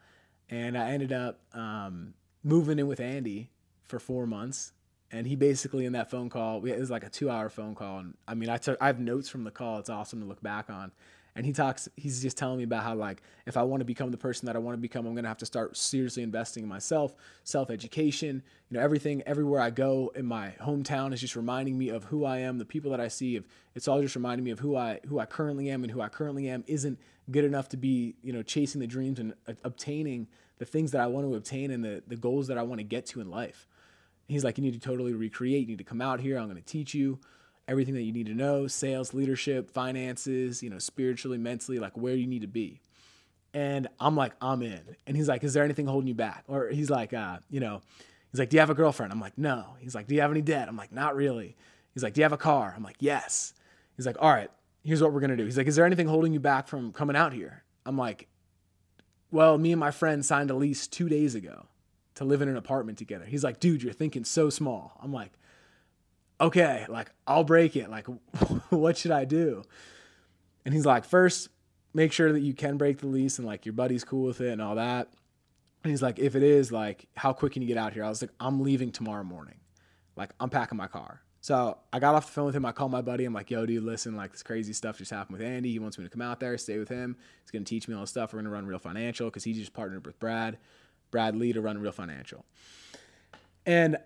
And 0.49 0.77
I 0.77 0.91
ended 0.91 1.11
up 1.11 1.39
um, 1.53 2.13
moving 2.43 2.79
in 2.79 2.87
with 2.87 2.99
Andy 2.99 3.49
for 3.83 3.99
four 3.99 4.25
months 4.25 4.73
and 5.13 5.27
he 5.27 5.35
basically 5.35 5.85
in 5.85 5.93
that 5.93 6.09
phone 6.09 6.29
call 6.29 6.65
it 6.65 6.79
was 6.79 6.89
like 6.89 7.03
a 7.03 7.09
two 7.09 7.29
hour 7.29 7.47
phone 7.47 7.75
call 7.75 7.99
and 7.99 8.15
i 8.27 8.33
mean 8.33 8.49
i 8.49 8.57
took 8.57 8.77
i 8.81 8.87
have 8.87 8.99
notes 8.99 9.29
from 9.29 9.43
the 9.43 9.51
call 9.51 9.77
it's 9.77 9.89
awesome 9.89 10.19
to 10.19 10.25
look 10.25 10.41
back 10.41 10.69
on 10.69 10.91
and 11.35 11.45
he 11.45 11.51
talks 11.51 11.89
he's 11.95 12.21
just 12.21 12.37
telling 12.37 12.57
me 12.57 12.63
about 12.63 12.83
how 12.83 12.93
like 12.93 13.21
if 13.45 13.57
i 13.57 13.63
want 13.63 13.81
to 13.81 13.85
become 13.85 14.11
the 14.11 14.17
person 14.17 14.45
that 14.45 14.55
i 14.55 14.59
want 14.59 14.75
to 14.75 14.81
become 14.81 15.05
i'm 15.05 15.13
going 15.13 15.23
to 15.23 15.29
have 15.29 15.37
to 15.37 15.45
start 15.45 15.75
seriously 15.75 16.23
investing 16.23 16.63
in 16.63 16.69
myself 16.69 17.15
self 17.43 17.69
education 17.69 18.41
you 18.69 18.77
know 18.77 18.83
everything 18.83 19.21
everywhere 19.25 19.59
i 19.59 19.69
go 19.69 20.11
in 20.15 20.25
my 20.25 20.53
hometown 20.61 21.13
is 21.13 21.21
just 21.21 21.35
reminding 21.35 21.77
me 21.77 21.89
of 21.89 22.05
who 22.05 22.25
i 22.25 22.37
am 22.37 22.57
the 22.57 22.65
people 22.65 22.91
that 22.91 22.99
i 22.99 23.07
see 23.07 23.35
if 23.35 23.43
it's 23.75 23.87
all 23.87 24.01
just 24.01 24.15
reminding 24.15 24.43
me 24.43 24.51
of 24.51 24.59
who 24.59 24.75
i 24.75 24.99
who 25.07 25.19
i 25.19 25.25
currently 25.25 25.69
am 25.69 25.83
and 25.83 25.91
who 25.91 26.01
i 26.01 26.09
currently 26.09 26.49
am 26.49 26.63
isn't 26.67 26.99
good 27.31 27.45
enough 27.45 27.69
to 27.69 27.77
be 27.77 28.15
you 28.21 28.33
know 28.33 28.43
chasing 28.43 28.81
the 28.81 28.87
dreams 28.87 29.19
and 29.19 29.33
uh, 29.47 29.53
obtaining 29.63 30.27
the 30.59 30.65
things 30.65 30.91
that 30.91 31.01
i 31.01 31.07
want 31.07 31.25
to 31.25 31.35
obtain 31.35 31.71
and 31.71 31.83
the, 31.83 32.03
the 32.07 32.15
goals 32.15 32.47
that 32.47 32.57
i 32.57 32.61
want 32.61 32.79
to 32.79 32.83
get 32.83 33.05
to 33.05 33.21
in 33.21 33.29
life 33.29 33.67
He's 34.27 34.43
like, 34.43 34.57
you 34.57 34.63
need 34.63 34.73
to 34.73 34.79
totally 34.79 35.13
recreate. 35.13 35.61
You 35.61 35.73
need 35.73 35.79
to 35.79 35.83
come 35.83 36.01
out 36.01 36.19
here. 36.19 36.37
I'm 36.37 36.45
going 36.45 36.55
to 36.55 36.61
teach 36.61 36.93
you 36.93 37.19
everything 37.67 37.93
that 37.93 38.01
you 38.03 38.11
need 38.11 38.27
to 38.27 38.33
know 38.33 38.67
sales, 38.67 39.13
leadership, 39.13 39.71
finances, 39.71 40.61
you 40.61 40.69
know, 40.69 40.79
spiritually, 40.79 41.37
mentally, 41.37 41.79
like 41.79 41.97
where 41.97 42.15
you 42.15 42.27
need 42.27 42.41
to 42.41 42.47
be. 42.47 42.81
And 43.53 43.87
I'm 43.99 44.15
like, 44.15 44.33
I'm 44.41 44.61
in. 44.63 44.81
And 45.05 45.15
he's 45.15 45.27
like, 45.27 45.43
is 45.43 45.53
there 45.53 45.63
anything 45.63 45.85
holding 45.85 46.07
you 46.07 46.15
back? 46.15 46.43
Or 46.47 46.69
he's 46.69 46.89
like, 46.89 47.13
uh, 47.13 47.37
you 47.49 47.59
know, 47.59 47.81
he's 48.31 48.39
like, 48.39 48.49
do 48.49 48.55
you 48.55 48.59
have 48.61 48.71
a 48.71 48.75
girlfriend? 48.75 49.11
I'm 49.11 49.21
like, 49.21 49.37
no. 49.37 49.75
He's 49.79 49.93
like, 49.93 50.07
do 50.07 50.15
you 50.15 50.21
have 50.21 50.31
any 50.31 50.41
debt? 50.41 50.67
I'm 50.67 50.77
like, 50.77 50.91
not 50.91 51.15
really. 51.15 51.55
He's 51.93 52.03
like, 52.03 52.13
do 52.13 52.21
you 52.21 52.23
have 52.23 52.33
a 52.33 52.37
car? 52.37 52.73
I'm 52.75 52.83
like, 52.83 52.97
yes. 52.99 53.53
He's 53.95 54.07
like, 54.07 54.17
all 54.19 54.31
right, 54.31 54.49
here's 54.83 55.01
what 55.01 55.13
we're 55.13 55.19
going 55.19 55.29
to 55.29 55.37
do. 55.37 55.45
He's 55.45 55.57
like, 55.57 55.67
is 55.67 55.75
there 55.75 55.85
anything 55.85 56.07
holding 56.07 56.33
you 56.33 56.39
back 56.39 56.67
from 56.67 56.91
coming 56.91 57.15
out 57.15 57.31
here? 57.31 57.63
I'm 57.85 57.97
like, 57.97 58.27
well, 59.29 59.57
me 59.57 59.71
and 59.71 59.79
my 59.79 59.91
friend 59.91 60.25
signed 60.25 60.49
a 60.49 60.55
lease 60.55 60.87
two 60.87 61.07
days 61.07 61.35
ago 61.35 61.67
to 62.15 62.25
live 62.25 62.41
in 62.41 62.49
an 62.49 62.57
apartment 62.57 62.97
together. 62.97 63.25
He's 63.25 63.43
like, 63.43 63.59
dude, 63.59 63.83
you're 63.83 63.93
thinking 63.93 64.23
so 64.23 64.49
small. 64.49 64.99
I'm 65.01 65.13
like, 65.13 65.31
okay, 66.43 66.85
like 66.89 67.09
I'll 67.25 67.43
break 67.43 67.75
it. 67.75 67.89
Like, 67.89 68.07
what 68.69 68.97
should 68.97 69.11
I 69.11 69.25
do? 69.25 69.63
And 70.65 70.73
he's 70.73 70.85
like, 70.85 71.05
first, 71.05 71.49
make 71.93 72.11
sure 72.11 72.31
that 72.31 72.41
you 72.41 72.53
can 72.53 72.77
break 72.77 72.99
the 72.99 73.07
lease 73.07 73.37
and 73.37 73.47
like 73.47 73.65
your 73.65 73.73
buddy's 73.73 74.03
cool 74.03 74.25
with 74.25 74.41
it 74.41 74.51
and 74.51 74.61
all 74.61 74.75
that. 74.75 75.09
And 75.83 75.91
he's 75.91 76.01
like, 76.01 76.17
if 76.19 76.35
it 76.35 76.43
is, 76.43 76.71
like, 76.71 77.07
how 77.15 77.33
quick 77.33 77.53
can 77.53 77.61
you 77.61 77.67
get 77.67 77.77
out 77.77 77.93
here? 77.93 78.05
I 78.05 78.09
was 78.09 78.21
like, 78.21 78.31
I'm 78.39 78.61
leaving 78.61 78.91
tomorrow 78.91 79.23
morning. 79.23 79.59
Like, 80.15 80.29
I'm 80.39 80.49
packing 80.49 80.77
my 80.77 80.87
car. 80.87 81.21
So 81.41 81.77
I 81.91 81.99
got 81.99 82.15
off 82.15 82.27
the 82.27 82.31
phone 82.31 82.45
with 82.45 82.55
him. 82.55 82.65
I 82.65 82.71
called 82.71 82.91
my 82.91 83.01
buddy. 83.01 83.25
I'm 83.25 83.33
like, 83.33 83.51
yo, 83.51 83.65
dude, 83.65 83.83
listen, 83.83 84.15
like 84.15 84.31
this 84.31 84.43
crazy 84.43 84.71
stuff 84.71 84.97
just 84.97 85.11
happened 85.11 85.37
with 85.37 85.45
Andy. 85.45 85.73
He 85.73 85.79
wants 85.79 85.97
me 85.97 86.05
to 86.05 86.09
come 86.09 86.21
out 86.21 86.39
there, 86.39 86.57
stay 86.57 86.77
with 86.77 86.87
him. 86.87 87.17
He's 87.41 87.51
going 87.51 87.65
to 87.65 87.69
teach 87.69 87.89
me 87.89 87.95
all 87.95 88.01
this 88.01 88.11
stuff. 88.11 88.31
We're 88.31 88.37
going 88.37 88.45
to 88.45 88.51
run 88.51 88.65
Real 88.65 88.79
Financial 88.79 89.27
because 89.27 89.43
he 89.43 89.51
just 89.51 89.73
partnered 89.73 90.05
with 90.05 90.17
Brad. 90.19 90.57
Brad 91.11 91.35
Lea 91.35 91.51
to 91.51 91.59
run 91.59 91.77
Real 91.79 91.91
Financial. 91.91 92.45
And 93.65 93.97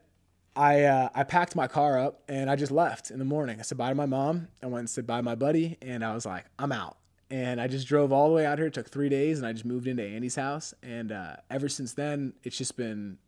I 0.58 0.84
uh, 0.86 1.10
I 1.14 1.24
packed 1.24 1.56
my 1.56 1.68
car 1.68 2.00
up 2.00 2.24
and 2.28 2.50
I 2.50 2.56
just 2.56 2.72
left 2.72 3.12
in 3.12 3.20
the 3.20 3.26
morning. 3.26 3.60
I 3.60 3.62
said 3.62 3.78
bye 3.78 3.90
to 3.90 3.96
my 3.96 4.08
mom. 4.08 4.48
I 4.64 4.66
went 4.66 4.80
and 4.80 4.90
said 4.90 5.06
bye 5.06 5.18
to 5.18 5.24
my 5.24 5.36
buddy, 5.36 5.78
and 5.84 6.04
I 6.04 6.16
was 6.16 6.26
like, 6.26 6.46
I'm 6.58 6.72
out. 6.72 6.98
And 7.30 7.62
I 7.62 7.68
just 7.68 7.88
drove 7.88 8.12
all 8.12 8.30
the 8.30 8.34
way 8.34 8.46
out 8.46 8.58
here. 8.58 8.68
It 8.68 8.74
took 8.74 8.90
three 8.90 9.10
days, 9.10 9.38
and 9.38 9.46
I 9.46 9.54
just 9.54 9.66
moved 9.66 9.86
into 9.86 10.04
Andy's 10.04 10.36
house. 10.36 10.74
And 10.82 11.12
uh, 11.12 11.36
ever 11.52 11.70
since 11.70 11.94
then, 11.94 12.34
it's 12.44 12.58
just 12.58 12.76
been 12.76 13.20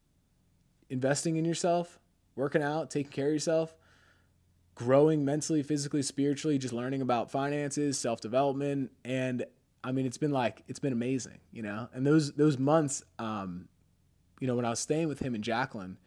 investing 0.90 1.36
in 1.36 1.46
yourself, 1.46 2.00
working 2.36 2.64
out, 2.64 2.90
taking 2.90 3.12
care 3.12 3.28
of 3.28 3.34
yourself, 3.34 3.76
growing 4.74 5.24
mentally, 5.24 5.62
physically, 5.62 6.02
spiritually, 6.02 6.58
just 6.58 6.74
learning 6.74 7.02
about 7.02 7.30
finances, 7.30 8.00
self 8.00 8.22
development, 8.22 8.92
and 9.06 9.46
I 9.84 9.92
mean, 9.92 10.08
it's 10.08 10.18
been 10.18 10.32
like 10.32 10.64
it's 10.68 10.80
been 10.80 10.94
amazing, 10.94 11.40
you 11.52 11.62
know. 11.62 11.90
And 11.94 12.08
those 12.08 12.32
those 12.34 12.58
months, 12.58 13.04
um, 13.20 13.68
you 14.40 14.48
know, 14.48 14.56
when 14.56 14.66
I 14.66 14.72
was 14.72 14.80
staying 14.80 15.08
with 15.08 15.20
him 15.20 15.36
and 15.36 15.44
Jacqueline, 15.44 15.98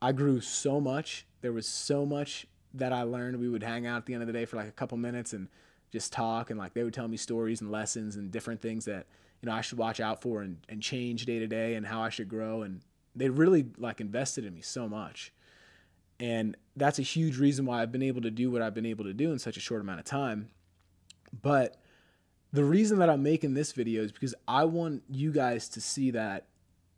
I 0.00 0.12
grew 0.12 0.40
so 0.40 0.80
much. 0.80 1.26
There 1.40 1.52
was 1.52 1.66
so 1.66 2.06
much 2.06 2.46
that 2.74 2.92
I 2.92 3.02
learned. 3.02 3.38
We 3.38 3.48
would 3.48 3.62
hang 3.62 3.86
out 3.86 3.98
at 3.98 4.06
the 4.06 4.14
end 4.14 4.22
of 4.22 4.26
the 4.26 4.32
day 4.32 4.44
for 4.44 4.56
like 4.56 4.68
a 4.68 4.72
couple 4.72 4.98
minutes 4.98 5.32
and 5.32 5.48
just 5.92 6.12
talk, 6.12 6.50
and 6.50 6.58
like 6.58 6.74
they 6.74 6.84
would 6.84 6.94
tell 6.94 7.08
me 7.08 7.16
stories 7.16 7.60
and 7.60 7.70
lessons 7.70 8.16
and 8.16 8.30
different 8.30 8.60
things 8.60 8.84
that 8.84 9.06
you 9.40 9.48
know 9.48 9.54
I 9.54 9.60
should 9.60 9.78
watch 9.78 10.00
out 10.00 10.22
for 10.22 10.42
and, 10.42 10.58
and 10.68 10.82
change 10.82 11.24
day 11.24 11.38
to 11.38 11.46
day 11.46 11.74
and 11.74 11.86
how 11.86 12.02
I 12.02 12.10
should 12.10 12.28
grow. 12.28 12.62
And 12.62 12.80
they 13.16 13.28
really 13.28 13.66
like 13.78 14.00
invested 14.00 14.44
in 14.44 14.54
me 14.54 14.60
so 14.60 14.88
much. 14.88 15.32
And 16.20 16.56
that's 16.76 16.98
a 16.98 17.02
huge 17.02 17.38
reason 17.38 17.64
why 17.64 17.80
I've 17.80 17.92
been 17.92 18.02
able 18.02 18.22
to 18.22 18.30
do 18.30 18.50
what 18.50 18.60
I've 18.60 18.74
been 18.74 18.86
able 18.86 19.04
to 19.04 19.14
do 19.14 19.32
in 19.32 19.38
such 19.38 19.56
a 19.56 19.60
short 19.60 19.80
amount 19.80 20.00
of 20.00 20.04
time. 20.04 20.48
But 21.42 21.76
the 22.52 22.64
reason 22.64 22.98
that 22.98 23.10
I'm 23.10 23.22
making 23.22 23.54
this 23.54 23.72
video 23.72 24.02
is 24.02 24.12
because 24.12 24.34
I 24.46 24.64
want 24.64 25.02
you 25.08 25.32
guys 25.32 25.68
to 25.70 25.80
see 25.80 26.10
that 26.12 26.46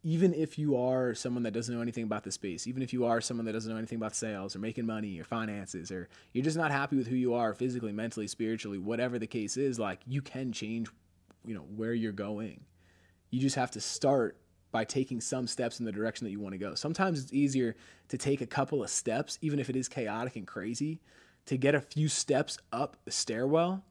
even 0.02 0.32
if 0.32 0.58
you 0.58 0.76
are 0.76 1.14
someone 1.14 1.42
that 1.42 1.52
doesn't 1.52 1.74
know 1.74 1.82
anything 1.82 2.04
about 2.04 2.24
the 2.24 2.32
space, 2.32 2.66
even 2.66 2.82
if 2.82 2.92
you 2.92 3.04
are 3.04 3.20
someone 3.20 3.44
that 3.44 3.52
doesn't 3.52 3.70
know 3.70 3.78
anything 3.78 3.98
about 3.98 4.14
sales 4.14 4.56
or 4.56 4.58
making 4.58 4.86
money 4.86 5.20
or 5.20 5.24
finances, 5.24 5.90
or 5.90 6.08
you're 6.32 6.44
just 6.44 6.56
not 6.56 6.70
happy 6.70 6.96
with 6.96 7.06
who 7.06 7.16
you 7.16 7.34
are 7.34 7.52
physically, 7.52 7.92
mentally, 7.92 8.26
spiritually, 8.26 8.78
whatever 8.78 9.18
the 9.18 9.26
case 9.26 9.56
is, 9.56 9.78
like 9.78 10.00
you 10.06 10.22
can 10.22 10.52
change, 10.52 10.88
you 11.44 11.54
know, 11.54 11.66
where 11.76 11.92
you're 11.92 12.12
going. 12.12 12.60
You 13.30 13.40
just 13.40 13.56
have 13.56 13.70
to 13.72 13.80
start 13.80 14.38
by 14.72 14.84
taking 14.84 15.20
some 15.20 15.46
steps 15.46 15.80
in 15.80 15.86
the 15.86 15.92
direction 15.92 16.24
that 16.24 16.30
you 16.30 16.40
want 16.40 16.54
to 16.54 16.58
go. 16.58 16.74
Sometimes 16.74 17.22
it's 17.22 17.32
easier 17.32 17.76
to 18.08 18.16
take 18.16 18.40
a 18.40 18.46
couple 18.46 18.82
of 18.82 18.88
steps, 18.88 19.38
even 19.42 19.58
if 19.58 19.68
it 19.68 19.76
is 19.76 19.88
chaotic 19.88 20.36
and 20.36 20.46
crazy, 20.46 21.00
to 21.46 21.56
get 21.56 21.74
a 21.74 21.80
few 21.80 22.08
steps 22.08 22.56
up 22.72 22.96
the 23.04 23.10
stairwell. 23.10 23.84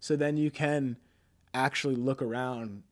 So 0.00 0.16
then 0.16 0.36
you 0.36 0.50
can 0.50 0.98
actually 1.54 1.94
look 1.94 2.20
around 2.20 2.82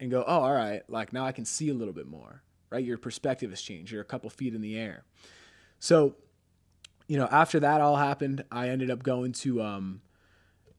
and 0.00 0.10
go, 0.10 0.24
oh, 0.26 0.40
all 0.40 0.54
right, 0.54 0.82
like 0.88 1.12
now 1.12 1.24
I 1.24 1.32
can 1.32 1.44
see 1.44 1.68
a 1.70 1.74
little 1.74 1.94
bit 1.94 2.06
more, 2.06 2.42
right? 2.70 2.84
Your 2.84 2.98
perspective 2.98 3.50
has 3.50 3.60
changed. 3.60 3.92
You're 3.92 4.02
a 4.02 4.04
couple 4.04 4.28
feet 4.30 4.54
in 4.54 4.60
the 4.60 4.78
air. 4.78 5.04
So, 5.78 6.16
you 7.06 7.16
know, 7.16 7.28
after 7.30 7.60
that 7.60 7.80
all 7.80 7.96
happened, 7.96 8.44
I 8.50 8.68
ended 8.68 8.90
up 8.90 9.02
going 9.02 9.32
to, 9.32 9.62
um, 9.62 10.00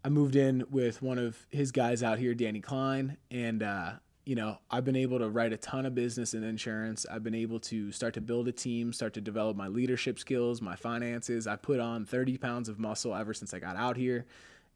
I 0.03 0.09
moved 0.09 0.35
in 0.35 0.65
with 0.69 1.01
one 1.01 1.17
of 1.17 1.47
his 1.49 1.71
guys 1.71 2.03
out 2.03 2.19
here, 2.19 2.33
Danny 2.33 2.59
Klein, 2.59 3.17
and, 3.31 3.63
uh, 3.63 3.93
you 4.25 4.35
know, 4.35 4.57
I've 4.69 4.83
been 4.83 4.97
able 4.97 5.19
to 5.19 5.29
write 5.29 5.53
a 5.53 5.57
ton 5.57 5.85
of 5.85 5.95
business 5.95 6.33
in 6.33 6.43
insurance. 6.43 7.05
I've 7.09 7.23
been 7.23 7.33
able 7.33 7.61
to 7.61 7.93
start 7.93 8.13
to 8.15 8.21
build 8.21 8.49
a 8.49 8.51
team, 8.51 8.91
start 8.91 9.13
to 9.13 9.21
develop 9.21 9.55
my 9.55 9.69
leadership 9.69 10.19
skills, 10.19 10.61
my 10.61 10.75
finances. 10.75 11.47
I 11.47 11.55
put 11.55 11.79
on 11.79 12.05
30 12.05 12.37
pounds 12.37 12.67
of 12.67 12.77
muscle 12.77 13.15
ever 13.15 13.33
since 13.33 13.53
I 13.53 13.59
got 13.59 13.77
out 13.77 13.95
here 13.95 14.25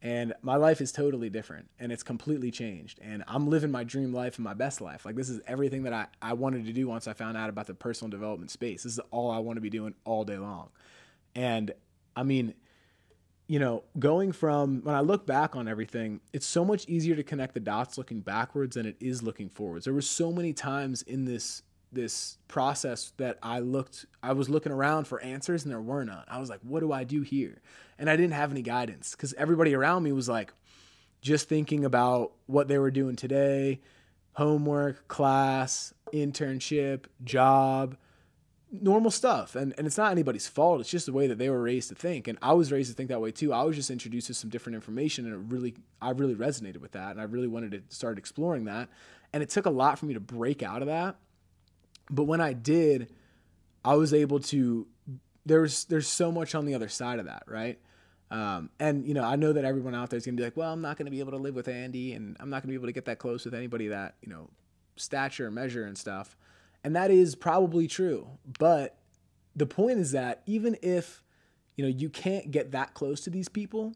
and 0.02 0.34
my 0.42 0.56
life 0.56 0.82
is 0.82 0.92
totally 0.92 1.30
different 1.30 1.70
and 1.80 1.92
it's 1.92 2.04
completely 2.04 2.52
changed. 2.52 3.00
And 3.02 3.24
i'm 3.28 3.50
living 3.50 3.72
my 3.72 3.84
dream 3.84 4.14
life 4.14 4.38
and 4.38 4.44
my 4.44 4.54
best 4.54 4.82
life. 4.82 5.06
Like 5.06 5.16
this 5.16 5.30
is 5.30 5.42
everything 5.48 5.84
that 5.84 5.94
I, 5.94 6.08
I 6.22 6.34
wanted 6.34 6.66
to 6.66 6.74
do 6.74 6.88
once 6.88 7.08
i 7.08 7.14
found 7.14 7.38
out 7.38 7.50
about 7.50 7.68
the 7.68 7.74
personal 7.74 8.10
development 8.10 8.52
space. 8.52 8.84
This 8.84 8.94
is 8.94 9.00
all 9.12 9.32
i 9.32 9.38
want 9.38 9.58
to 9.58 9.62
be 9.62 9.70
doing 9.70 9.94
all 10.06 10.24
day 10.24 10.38
long. 10.38 10.70
And 11.36 11.72
i 12.16 12.24
mean 12.24 12.54
you 13.48 13.60
know 13.60 13.84
going 14.00 14.32
from 14.32 14.82
when 14.84 14.96
i 14.96 15.02
look 15.02 15.26
back 15.26 15.56
on 15.56 15.68
everything 15.68 16.22
it's 16.32 16.46
so 16.46 16.64
much 16.64 16.88
easier 16.88 17.16
to 17.16 17.24
connect 17.24 17.54
the 17.54 17.60
dots 17.60 17.98
looking 17.98 18.22
backwards 18.22 18.76
than 18.76 18.86
it 18.86 18.96
is 19.00 19.22
looking 19.22 19.50
forwards. 19.50 19.86
There 19.86 19.94
were 19.94 20.02
so 20.02 20.32
many 20.32 20.54
times 20.54 21.02
in 21.02 21.26
this 21.26 21.64
this 21.92 22.38
process 22.48 23.14
that 23.18 23.38
I 23.44 23.60
looked 23.60 24.06
I 24.24 24.34
was 24.34 24.50
looking 24.50 24.72
around 24.72 25.06
for 25.06 25.22
answers 25.22 25.64
and 25.64 25.72
there 25.72 25.82
were 25.82 26.06
none. 26.06 26.24
I 26.28 26.40
was 26.40 26.50
like, 26.50 26.60
what 26.62 26.80
do 26.80 26.92
I 26.92 27.04
do 27.04 27.22
here? 27.22 27.62
And 28.00 28.10
I 28.10 28.16
didn't 28.16 28.34
have 28.34 28.52
any 28.52 28.62
guidance 28.62 29.14
cuz 29.16 29.34
everybody 29.34 29.76
around 29.76 30.04
me 30.04 30.12
was 30.12 30.30
like 30.30 30.54
just 31.22 31.50
thinking 31.50 31.86
about 31.86 32.34
what 32.48 32.68
they 32.68 32.80
were 32.80 32.92
doing 32.92 33.16
today, 33.16 33.82
homework, 34.34 35.08
class, 35.08 35.94
internship, 36.14 37.06
job, 37.24 37.98
normal 38.72 39.12
stuff. 39.12 39.56
And 39.56 39.74
and 39.78 39.86
it's 39.86 39.98
not 39.98 40.12
anybody's 40.12 40.48
fault. 40.48 40.80
It's 40.80 40.90
just 40.90 41.06
the 41.06 41.14
way 41.14 41.28
that 41.28 41.38
they 41.38 41.50
were 41.50 41.62
raised 41.62 41.90
to 41.90 41.96
think. 41.96 42.28
And 42.28 42.38
I 42.42 42.54
was 42.54 42.72
raised 42.72 42.90
to 42.90 42.96
think 42.96 43.10
that 43.10 43.22
way 43.22 43.32
too. 43.32 43.52
I 43.52 43.64
was 43.64 43.76
just 43.76 43.90
introduced 43.90 44.28
to 44.28 44.34
some 44.34 44.50
different 44.50 44.76
information 44.76 45.26
and 45.26 45.34
it 45.34 45.54
really 45.54 45.76
I 46.02 46.12
really 46.12 46.36
resonated 46.36 46.78
with 46.78 46.94
that 46.94 47.12
and 47.12 47.20
I 47.20 47.26
really 47.26 47.50
wanted 47.50 47.72
to 47.72 47.96
start 47.96 48.18
exploring 48.18 48.64
that. 48.66 48.88
And 49.34 49.44
it 49.44 49.50
took 49.50 49.66
a 49.66 49.70
lot 49.70 50.00
for 50.00 50.06
me 50.06 50.14
to 50.14 50.20
break 50.20 50.64
out 50.64 50.82
of 50.82 50.88
that 50.88 51.18
but 52.12 52.26
when 52.26 52.42
I 52.42 52.54
did, 52.54 53.12
I 53.84 53.96
was 53.96 54.14
able 54.14 54.40
to. 54.42 54.88
There's 55.46 55.86
there's 55.86 56.08
so 56.08 56.32
much 56.32 56.54
on 56.54 56.66
the 56.66 56.76
other 56.76 56.90
side 56.90 57.18
of 57.18 57.26
that, 57.26 57.44
right? 57.48 57.80
Um, 58.30 58.70
and 58.80 59.08
you 59.08 59.14
know, 59.14 59.24
I 59.24 59.36
know 59.36 59.54
that 59.54 59.66
everyone 59.66 59.96
out 59.96 60.10
there 60.10 60.18
is 60.18 60.26
gonna 60.26 60.38
be 60.38 60.44
like, 60.44 60.56
well, 60.56 60.72
I'm 60.72 60.82
not 60.82 60.98
gonna 60.98 61.10
be 61.10 61.20
able 61.20 61.32
to 61.32 61.38
live 61.38 61.56
with 61.56 61.68
Andy, 61.68 62.14
and 62.14 62.38
I'm 62.40 62.50
not 62.50 62.62
gonna 62.62 62.72
be 62.72 62.76
able 62.76 62.88
to 62.88 62.94
get 62.94 63.06
that 63.06 63.18
close 63.18 63.44
with 63.46 63.56
anybody 63.56 63.88
that 63.88 64.16
you 64.22 64.32
know, 64.32 64.50
stature, 64.96 65.50
measure, 65.50 65.86
and 65.86 65.98
stuff. 65.98 66.38
And 66.84 66.96
that 66.96 67.12
is 67.12 67.36
probably 67.36 67.88
true, 67.88 68.28
but 68.60 68.98
the 69.56 69.66
point 69.66 70.00
is 70.00 70.12
that 70.12 70.44
even 70.46 70.78
if 70.82 71.24
you 71.76 71.84
know 71.84 71.90
you 71.90 72.10
can't 72.10 72.52
get 72.52 72.72
that 72.72 72.94
close 72.94 73.22
to 73.22 73.30
these 73.30 73.50
people, 73.50 73.94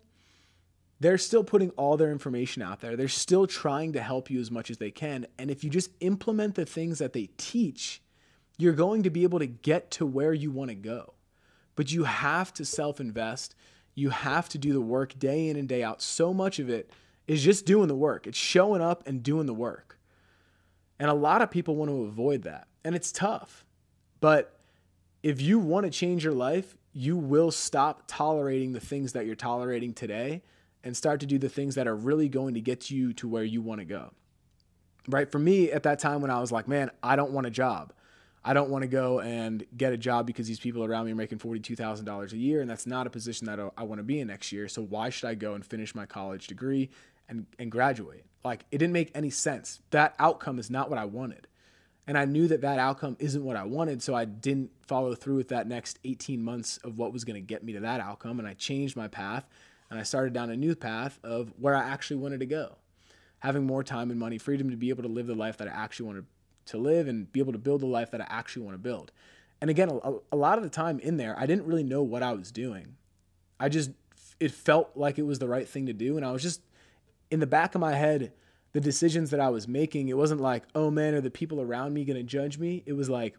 they're 1.00 1.18
still 1.18 1.44
putting 1.44 1.70
all 1.72 1.98
their 1.98 2.12
information 2.12 2.62
out 2.62 2.82
there. 2.82 2.96
They're 2.96 3.08
still 3.08 3.48
trying 3.48 3.94
to 3.94 4.02
help 4.02 4.30
you 4.30 4.40
as 4.40 4.52
much 4.52 4.70
as 4.70 4.78
they 4.78 4.92
can. 4.92 5.28
And 5.38 5.52
if 5.52 5.64
you 5.64 5.70
just 5.70 5.92
implement 6.00 6.56
the 6.56 6.66
things 6.66 7.00
that 7.00 7.14
they 7.14 7.30
teach, 7.38 8.02
you're 8.58 8.74
going 8.74 9.04
to 9.04 9.10
be 9.10 9.24
able 9.24 9.40
to 9.40 9.48
get 9.48 9.92
to 9.92 10.06
where 10.06 10.34
you 10.34 10.52
want 10.52 10.70
to 10.70 10.76
go. 10.76 11.14
But 11.76 11.92
you 11.92 12.06
have 12.06 12.54
to 12.54 12.66
self 12.66 13.00
invest. 13.00 13.56
You 13.94 14.10
have 14.10 14.50
to 14.50 14.58
do 14.58 14.74
the 14.74 14.82
work 14.82 15.18
day 15.18 15.50
in 15.50 15.56
and 15.58 15.68
day 15.68 15.84
out. 15.84 16.02
So 16.02 16.34
much 16.34 16.60
of 16.60 16.70
it 16.70 16.90
is 17.28 17.44
just 17.44 17.66
doing 17.66 17.88
the 17.88 17.96
work, 17.96 18.28
it's 18.28 18.38
showing 18.38 18.82
up 18.82 19.08
and 19.08 19.24
doing 19.24 19.46
the 19.46 19.54
work. 19.54 20.00
And 21.00 21.10
a 21.10 21.14
lot 21.14 21.42
of 21.42 21.52
people 21.52 21.76
want 21.76 21.92
to 21.92 22.04
avoid 22.04 22.44
that. 22.44 22.68
And 22.84 22.96
it's 22.96 23.12
tough. 23.12 23.66
But 24.22 24.60
if 25.24 25.42
you 25.42 25.60
want 25.60 25.86
to 25.86 25.90
change 25.90 26.24
your 26.24 26.34
life, 26.34 26.78
you 26.94 27.18
will 27.18 27.52
stop 27.52 28.04
tolerating 28.08 28.72
the 28.72 28.80
things 28.80 29.14
that 29.14 29.26
you're 29.26 29.36
tolerating 29.36 29.94
today 29.94 30.42
and 30.84 30.96
start 30.96 31.20
to 31.20 31.26
do 31.26 31.38
the 31.38 31.50
things 31.50 31.76
that 31.76 31.88
are 31.88 31.96
really 31.96 32.30
going 32.30 32.54
to 32.54 32.62
get 32.62 32.90
you 32.90 33.12
to 33.14 33.28
where 33.28 33.44
you 33.44 33.62
want 33.62 33.82
to 33.82 33.86
go. 33.86 34.14
Right? 35.08 35.30
For 35.30 35.40
me, 35.40 35.72
at 35.72 35.84
that 35.84 36.00
time 36.00 36.22
when 36.22 36.32
I 36.32 36.40
was 36.40 36.52
like, 36.52 36.68
man, 36.68 36.92
I 37.04 37.16
don't 37.16 37.32
want 37.32 37.48
a 37.48 37.52
job. 37.52 37.92
I 38.48 38.54
don't 38.54 38.70
want 38.70 38.84
to 38.84 38.88
go 38.88 39.22
and 39.22 39.66
get 39.76 39.92
a 39.92 39.98
job 39.98 40.28
because 40.28 40.48
these 40.48 40.60
people 40.60 40.84
around 40.84 41.08
me 41.08 41.14
are 41.14 41.16
making 41.16 41.40
$42,000 41.40 42.32
a 42.32 42.38
year, 42.38 42.62
and 42.62 42.70
that's 42.70 42.86
not 42.86 43.08
a 43.08 43.10
position 43.10 43.48
that 43.48 43.60
I 43.76 43.84
want 43.84 43.98
to 43.98 44.04
be 44.04 44.20
in 44.20 44.28
next 44.28 44.52
year. 44.52 44.68
So 44.68 44.84
why 44.84 45.10
should 45.10 45.28
I 45.28 45.34
go 45.34 45.56
and 45.56 45.66
finish 45.66 45.96
my 45.96 46.06
college 46.06 46.46
degree 46.46 46.92
and, 47.28 47.48
and 47.58 47.72
graduate? 47.72 48.24
Like, 48.44 48.66
it 48.72 48.78
didn't 48.78 48.94
make 48.94 49.10
any 49.16 49.32
sense. 49.32 49.82
That 49.90 50.14
outcome 50.20 50.60
is 50.60 50.70
not 50.70 50.92
what 50.92 51.00
I 51.00 51.06
wanted. 51.06 51.48
And 52.06 52.20
I 52.20 52.26
knew 52.26 52.48
that 52.50 52.62
that 52.62 52.78
outcome 52.78 53.18
isn't 53.18 53.44
what 53.44 53.56
I 53.56 53.64
wanted. 53.64 54.04
So 54.04 54.14
I 54.14 54.26
didn't 54.26 54.70
follow 54.86 55.16
through 55.16 55.38
with 55.38 55.50
that 55.50 55.68
next 55.68 55.98
18 56.04 56.44
months 56.44 56.78
of 56.84 57.00
what 57.00 57.12
was 57.12 57.24
going 57.24 57.36
to 57.36 57.42
get 57.42 57.64
me 57.64 57.74
to 57.74 57.80
that 57.80 58.00
outcome. 58.00 58.38
And 58.38 58.48
I 58.48 58.54
changed 58.54 58.96
my 58.96 59.08
path 59.08 59.48
and 59.90 60.00
I 60.00 60.04
started 60.04 60.34
down 60.34 60.52
a 60.52 60.56
new 60.56 60.76
path 60.76 61.20
of 61.24 61.52
where 61.58 61.76
I 61.76 61.84
actually 61.84 62.18
wanted 62.18 62.42
to 62.42 62.46
go. 62.46 62.76
Having 63.40 63.66
more 63.66 63.84
time 63.84 64.12
and 64.12 64.20
money, 64.20 64.38
freedom 64.38 64.70
to 64.70 64.78
be 64.78 64.90
able 64.90 65.02
to 65.02 65.10
live 65.10 65.26
the 65.26 65.34
life 65.34 65.58
that 65.58 65.68
I 65.68 65.72
actually 65.72 66.06
wanted 66.06 66.22
to 66.22 66.28
live 66.74 67.08
and 67.08 67.32
be 67.32 67.40
able 67.40 67.54
to 67.54 67.60
build 67.60 67.82
the 67.82 67.88
life 67.88 68.12
that 68.12 68.22
I 68.22 68.28
actually 68.30 68.64
want 68.64 68.76
to 68.76 68.80
build. 68.80 69.12
And 69.62 69.70
again, 69.70 69.90
a, 69.90 70.14
a 70.32 70.36
lot 70.36 70.58
of 70.58 70.64
the 70.64 70.70
time 70.70 71.00
in 71.00 71.18
there, 71.18 71.38
I 71.38 71.46
didn't 71.46 71.66
really 71.66 71.84
know 71.84 72.04
what 72.04 72.24
I 72.24 72.34
was 72.34 72.52
doing. 72.52 72.98
I 73.60 73.70
just, 73.70 73.92
it 74.40 74.52
felt 74.52 74.92
like 74.96 75.18
it 75.18 75.26
was 75.26 75.40
the 75.40 75.48
right 75.48 75.68
thing 75.68 75.86
to 75.86 75.94
do. 75.94 76.18
And 76.18 76.26
I 76.26 76.32
was 76.32 76.42
just 76.42 76.62
in 77.32 77.40
the 77.40 77.48
back 77.48 77.76
of 77.76 77.82
my 77.82 77.96
head, 77.96 78.34
the 78.74 78.82
decisions 78.82 79.30
that 79.32 79.40
I 79.40 79.50
was 79.50 79.68
making, 79.68 80.10
it 80.10 80.18
wasn't 80.18 80.42
like, 80.42 80.64
oh 80.76 80.92
man, 80.92 81.14
are 81.14 81.22
the 81.22 81.32
people 81.32 81.62
around 81.62 81.94
me 81.94 82.04
going 82.04 82.18
to 82.18 82.24
judge 82.24 82.58
me? 82.58 82.84
It 82.86 82.94
was 82.94 83.10
like, 83.10 83.38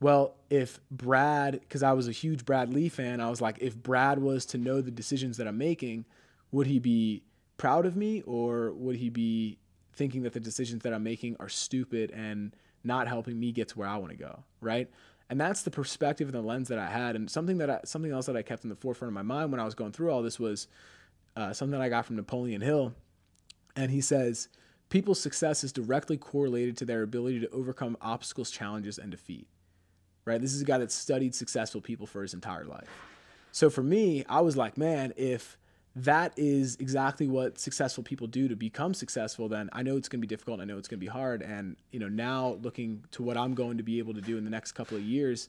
well, 0.00 0.36
if 0.48 0.78
Brad, 0.90 1.60
because 1.60 1.82
I 1.82 1.92
was 1.92 2.06
a 2.06 2.12
huge 2.12 2.44
Brad 2.44 2.72
Lea 2.72 2.88
fan, 2.88 3.20
I 3.20 3.28
was 3.28 3.40
like, 3.40 3.58
if 3.60 3.76
Brad 3.76 4.20
was 4.20 4.46
to 4.46 4.58
know 4.58 4.80
the 4.80 4.92
decisions 4.92 5.36
that 5.38 5.48
I'm 5.48 5.58
making, 5.58 6.04
would 6.52 6.68
he 6.68 6.78
be 6.78 7.24
proud 7.56 7.84
of 7.84 7.96
me 7.96 8.22
or 8.22 8.72
would 8.72 8.96
he 8.96 9.10
be 9.10 9.58
thinking 9.98 10.22
that 10.22 10.32
the 10.32 10.40
decisions 10.40 10.82
that 10.84 10.94
I'm 10.94 11.02
making 11.02 11.36
are 11.40 11.48
stupid 11.48 12.10
and 12.12 12.54
not 12.84 13.08
helping 13.08 13.38
me 13.38 13.52
get 13.52 13.68
to 13.68 13.78
where 13.78 13.88
I 13.88 13.96
want 13.98 14.12
to 14.12 14.16
go, 14.16 14.44
right? 14.60 14.88
And 15.28 15.38
that's 15.38 15.62
the 15.62 15.70
perspective 15.70 16.28
and 16.28 16.34
the 16.34 16.40
lens 16.40 16.68
that 16.68 16.78
I 16.78 16.86
had. 16.86 17.16
And 17.16 17.30
something 17.30 17.58
that 17.58 17.68
I, 17.68 17.80
something 17.84 18.10
else 18.10 18.26
that 18.26 18.36
I 18.36 18.42
kept 18.42 18.64
in 18.64 18.70
the 18.70 18.76
forefront 18.76 19.10
of 19.10 19.14
my 19.14 19.22
mind 19.22 19.50
when 19.50 19.60
I 19.60 19.64
was 19.64 19.74
going 19.74 19.92
through 19.92 20.10
all 20.10 20.22
this 20.22 20.40
was 20.40 20.68
uh, 21.36 21.52
something 21.52 21.78
that 21.78 21.84
I 21.84 21.90
got 21.90 22.06
from 22.06 22.16
Napoleon 22.16 22.62
Hill, 22.62 22.94
and 23.76 23.90
he 23.90 24.00
says, 24.00 24.48
"People's 24.88 25.20
success 25.20 25.62
is 25.62 25.72
directly 25.72 26.16
correlated 26.16 26.78
to 26.78 26.84
their 26.86 27.02
ability 27.02 27.40
to 27.40 27.50
overcome 27.50 27.96
obstacles, 28.00 28.50
challenges, 28.50 28.98
and 28.98 29.10
defeat." 29.10 29.46
right? 30.28 30.40
This 30.40 30.52
is 30.52 30.60
a 30.60 30.64
guy 30.64 30.78
that 30.78 30.92
studied 30.92 31.34
successful 31.34 31.80
people 31.80 32.06
for 32.06 32.22
his 32.22 32.34
entire 32.34 32.64
life. 32.64 32.88
So 33.50 33.70
for 33.70 33.82
me, 33.82 34.24
I 34.28 34.42
was 34.42 34.56
like, 34.56 34.76
man, 34.76 35.14
if 35.16 35.56
that 36.04 36.32
is 36.36 36.76
exactly 36.80 37.26
what 37.26 37.58
successful 37.58 38.04
people 38.04 38.26
do 38.26 38.48
to 38.48 38.56
become 38.56 38.94
successful, 38.94 39.48
then 39.48 39.68
I 39.72 39.82
know 39.82 39.96
it's 39.96 40.08
going 40.08 40.20
to 40.20 40.26
be 40.26 40.28
difficult. 40.28 40.60
I 40.60 40.64
know 40.64 40.78
it's 40.78 40.88
going 40.88 40.98
to 40.98 41.04
be 41.04 41.10
hard. 41.10 41.42
And, 41.42 41.76
you 41.90 41.98
know, 41.98 42.08
now 42.08 42.58
looking 42.62 43.04
to 43.12 43.22
what 43.22 43.36
I'm 43.36 43.54
going 43.54 43.78
to 43.78 43.82
be 43.82 43.98
able 43.98 44.14
to 44.14 44.20
do 44.20 44.38
in 44.38 44.44
the 44.44 44.50
next 44.50 44.72
couple 44.72 44.96
of 44.96 45.02
years, 45.02 45.48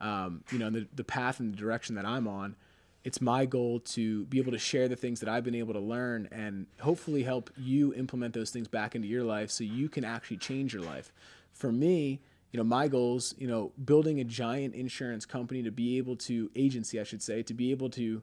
um, 0.00 0.42
you 0.50 0.58
know, 0.58 0.70
the, 0.70 0.86
the 0.94 1.04
path 1.04 1.40
and 1.40 1.52
the 1.52 1.58
direction 1.58 1.94
that 1.96 2.06
I'm 2.06 2.26
on, 2.26 2.56
it's 3.04 3.20
my 3.20 3.46
goal 3.46 3.80
to 3.80 4.24
be 4.26 4.38
able 4.38 4.52
to 4.52 4.58
share 4.58 4.88
the 4.88 4.96
things 4.96 5.20
that 5.20 5.28
I've 5.28 5.44
been 5.44 5.54
able 5.54 5.74
to 5.74 5.80
learn 5.80 6.28
and 6.30 6.66
hopefully 6.80 7.22
help 7.22 7.50
you 7.56 7.94
implement 7.94 8.34
those 8.34 8.50
things 8.50 8.68
back 8.68 8.94
into 8.94 9.08
your 9.08 9.24
life 9.24 9.50
so 9.50 9.64
you 9.64 9.88
can 9.88 10.04
actually 10.04 10.36
change 10.36 10.72
your 10.74 10.82
life. 10.82 11.12
For 11.52 11.72
me, 11.72 12.20
you 12.52 12.58
know 12.58 12.64
my 12.64 12.88
goals 12.88 13.32
you 13.38 13.46
know 13.46 13.70
building 13.84 14.18
a 14.18 14.24
giant 14.24 14.74
insurance 14.74 15.24
company 15.24 15.62
to 15.62 15.70
be 15.70 15.98
able 15.98 16.16
to 16.16 16.50
agency 16.56 16.98
i 16.98 17.04
should 17.04 17.22
say 17.22 17.44
to 17.44 17.54
be 17.54 17.70
able 17.70 17.88
to 17.88 18.22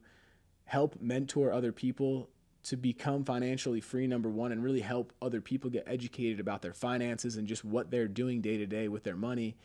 help 0.67 1.01
mentor 1.01 1.51
other 1.51 1.71
people 1.71 2.29
to 2.63 2.77
become 2.77 3.23
financially 3.23 3.81
free 3.81 4.07
number 4.07 4.29
one 4.29 4.51
and 4.51 4.63
really 4.63 4.81
help 4.81 5.13
other 5.21 5.41
people 5.41 5.69
get 5.69 5.83
educated 5.87 6.39
about 6.39 6.61
their 6.61 6.73
finances 6.73 7.37
and 7.37 7.47
just 7.47 7.63
what 7.65 7.89
they're 7.89 8.07
doing 8.07 8.41
day 8.41 8.57
to 8.57 8.65
day 8.65 8.87
with 8.87 9.03
their 9.03 9.15
money 9.15 9.55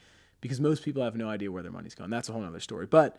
because 0.40 0.60
most 0.60 0.84
people 0.84 1.02
have 1.02 1.16
no 1.16 1.28
idea 1.28 1.50
where 1.50 1.62
their 1.62 1.72
money's 1.72 1.94
going. 1.94 2.10
That's 2.10 2.28
a 2.28 2.32
whole 2.32 2.44
other 2.44 2.60
story. 2.60 2.86
But 2.86 3.18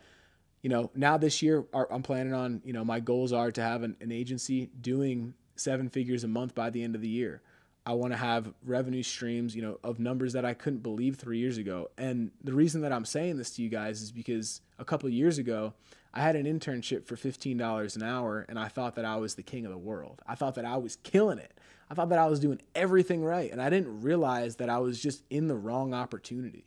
you 0.61 0.69
know 0.69 0.89
now 0.95 1.17
this 1.17 1.41
year 1.41 1.65
i'm 1.91 2.01
planning 2.01 2.33
on 2.33 2.61
you 2.63 2.71
know 2.71 2.85
my 2.85 3.01
goals 3.01 3.33
are 3.33 3.51
to 3.51 3.61
have 3.61 3.83
an, 3.83 3.97
an 3.99 4.13
agency 4.13 4.69
doing 4.79 5.33
seven 5.55 5.89
figures 5.89 6.23
a 6.23 6.27
month 6.27 6.55
by 6.55 6.69
the 6.69 6.83
end 6.83 6.95
of 6.95 7.01
the 7.01 7.09
year. 7.09 7.41
I 7.85 7.93
want 7.93 8.13
to 8.13 8.17
have 8.17 8.53
revenue 8.63 9.03
streams, 9.03 9.55
you 9.55 9.61
know, 9.61 9.77
of 9.83 9.99
numbers 9.99 10.33
that 10.33 10.45
I 10.45 10.53
couldn't 10.53 10.83
believe 10.83 11.17
three 11.17 11.39
years 11.39 11.57
ago. 11.57 11.89
And 11.97 12.31
the 12.43 12.53
reason 12.53 12.81
that 12.81 12.93
I'm 12.93 13.03
saying 13.03 13.37
this 13.37 13.51
to 13.55 13.61
you 13.61 13.69
guys 13.69 14.01
is 14.01 14.11
because 14.11 14.61
a 14.79 14.85
couple 14.85 15.09
years 15.09 15.37
ago, 15.37 15.73
I 16.13 16.21
had 16.21 16.35
an 16.35 16.45
internship 16.45 17.05
for 17.05 17.15
$15 17.15 17.95
an 17.95 18.03
hour 18.03 18.45
and 18.47 18.59
I 18.59 18.67
thought 18.67 18.95
that 18.95 19.05
I 19.05 19.15
was 19.15 19.35
the 19.35 19.43
king 19.43 19.65
of 19.65 19.71
the 19.71 19.77
world. 19.77 20.21
I 20.27 20.35
thought 20.35 20.55
that 20.55 20.65
I 20.65 20.77
was 20.77 20.97
killing 20.97 21.39
it. 21.39 21.57
I 21.89 21.95
thought 21.95 22.09
that 22.09 22.19
I 22.19 22.27
was 22.27 22.39
doing 22.39 22.61
everything 22.75 23.23
right. 23.23 23.51
And 23.51 23.61
I 23.61 23.69
didn't 23.69 24.01
realize 24.01 24.57
that 24.57 24.69
I 24.69 24.77
was 24.79 25.01
just 25.01 25.23
in 25.29 25.47
the 25.47 25.55
wrong 25.55 25.93
opportunity. 25.93 26.65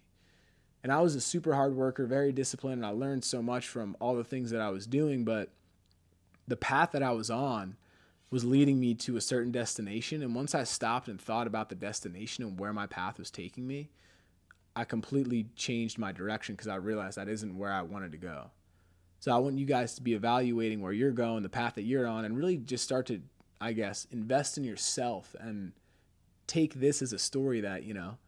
And 0.82 0.92
I 0.92 1.00
was 1.00 1.14
a 1.14 1.20
super 1.20 1.54
hard 1.54 1.74
worker, 1.74 2.06
very 2.06 2.32
disciplined, 2.32 2.84
and 2.84 2.86
I 2.86 2.90
learned 2.90 3.24
so 3.24 3.42
much 3.42 3.66
from 3.66 3.96
all 3.98 4.14
the 4.14 4.22
things 4.22 4.50
that 4.50 4.60
I 4.60 4.70
was 4.70 4.86
doing. 4.86 5.24
But 5.24 5.50
the 6.46 6.56
path 6.56 6.92
that 6.92 7.02
I 7.02 7.10
was 7.10 7.28
on, 7.28 7.76
was 8.30 8.44
leading 8.44 8.80
me 8.80 8.94
to 8.94 9.16
a 9.16 9.20
certain 9.20 9.52
destination. 9.52 10.22
And 10.22 10.34
once 10.34 10.54
I 10.54 10.64
stopped 10.64 11.08
and 11.08 11.20
thought 11.20 11.46
about 11.46 11.68
the 11.68 11.74
destination 11.74 12.44
and 12.44 12.58
where 12.58 12.72
my 12.72 12.86
path 12.86 13.18
was 13.18 13.30
taking 13.30 13.66
me, 13.66 13.90
I 14.74 14.84
completely 14.84 15.46
changed 15.54 15.98
my 15.98 16.12
direction 16.12 16.54
because 16.54 16.68
I 16.68 16.76
realized 16.76 17.16
that 17.16 17.28
isn't 17.28 17.56
where 17.56 17.72
I 17.72 17.82
wanted 17.82 18.12
to 18.12 18.18
go. 18.18 18.50
So 19.26 19.32
I 19.32 19.38
want 19.38 19.58
you 19.58 19.66
guys 19.66 19.96
to 19.96 20.02
be 20.02 20.14
evaluating 20.14 20.80
where 20.80 20.92
you're 20.92 21.10
going, 21.10 21.42
the 21.42 21.48
path 21.48 21.74
that 21.74 21.82
you're 21.82 22.06
on, 22.06 22.24
and 22.24 22.36
really 22.36 22.58
just 22.58 22.84
start 22.84 23.06
to, 23.06 23.20
I 23.60 23.72
guess, 23.72 24.06
invest 24.12 24.56
in 24.56 24.62
yourself 24.62 25.34
and 25.40 25.72
take 26.46 26.74
this 26.74 27.02
as 27.02 27.12
a 27.12 27.18
story 27.18 27.60
that, 27.62 27.82
you 27.82 27.92
know, 27.92 28.18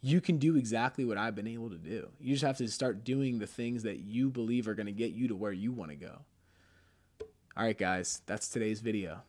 you 0.00 0.20
can 0.20 0.38
do 0.38 0.54
exactly 0.54 1.04
what 1.04 1.18
I've 1.18 1.34
been 1.34 1.48
able 1.48 1.68
to 1.70 1.78
do. 1.78 2.10
You 2.20 2.34
just 2.34 2.44
have 2.44 2.58
to 2.58 2.68
start 2.68 3.02
doing 3.02 3.40
the 3.40 3.46
things 3.48 3.82
that 3.82 4.04
you 4.04 4.30
believe 4.30 4.68
are 4.68 4.74
going 4.74 4.86
to 4.86 4.92
get 4.92 5.10
you 5.10 5.26
to 5.26 5.34
where 5.34 5.50
you 5.50 5.72
want 5.72 5.90
to 5.90 5.96
go. 5.96 6.20
All 7.56 7.64
right, 7.64 7.76
guys, 7.76 8.22
that's 8.26 8.46
today's 8.46 8.78
video. 8.78 9.22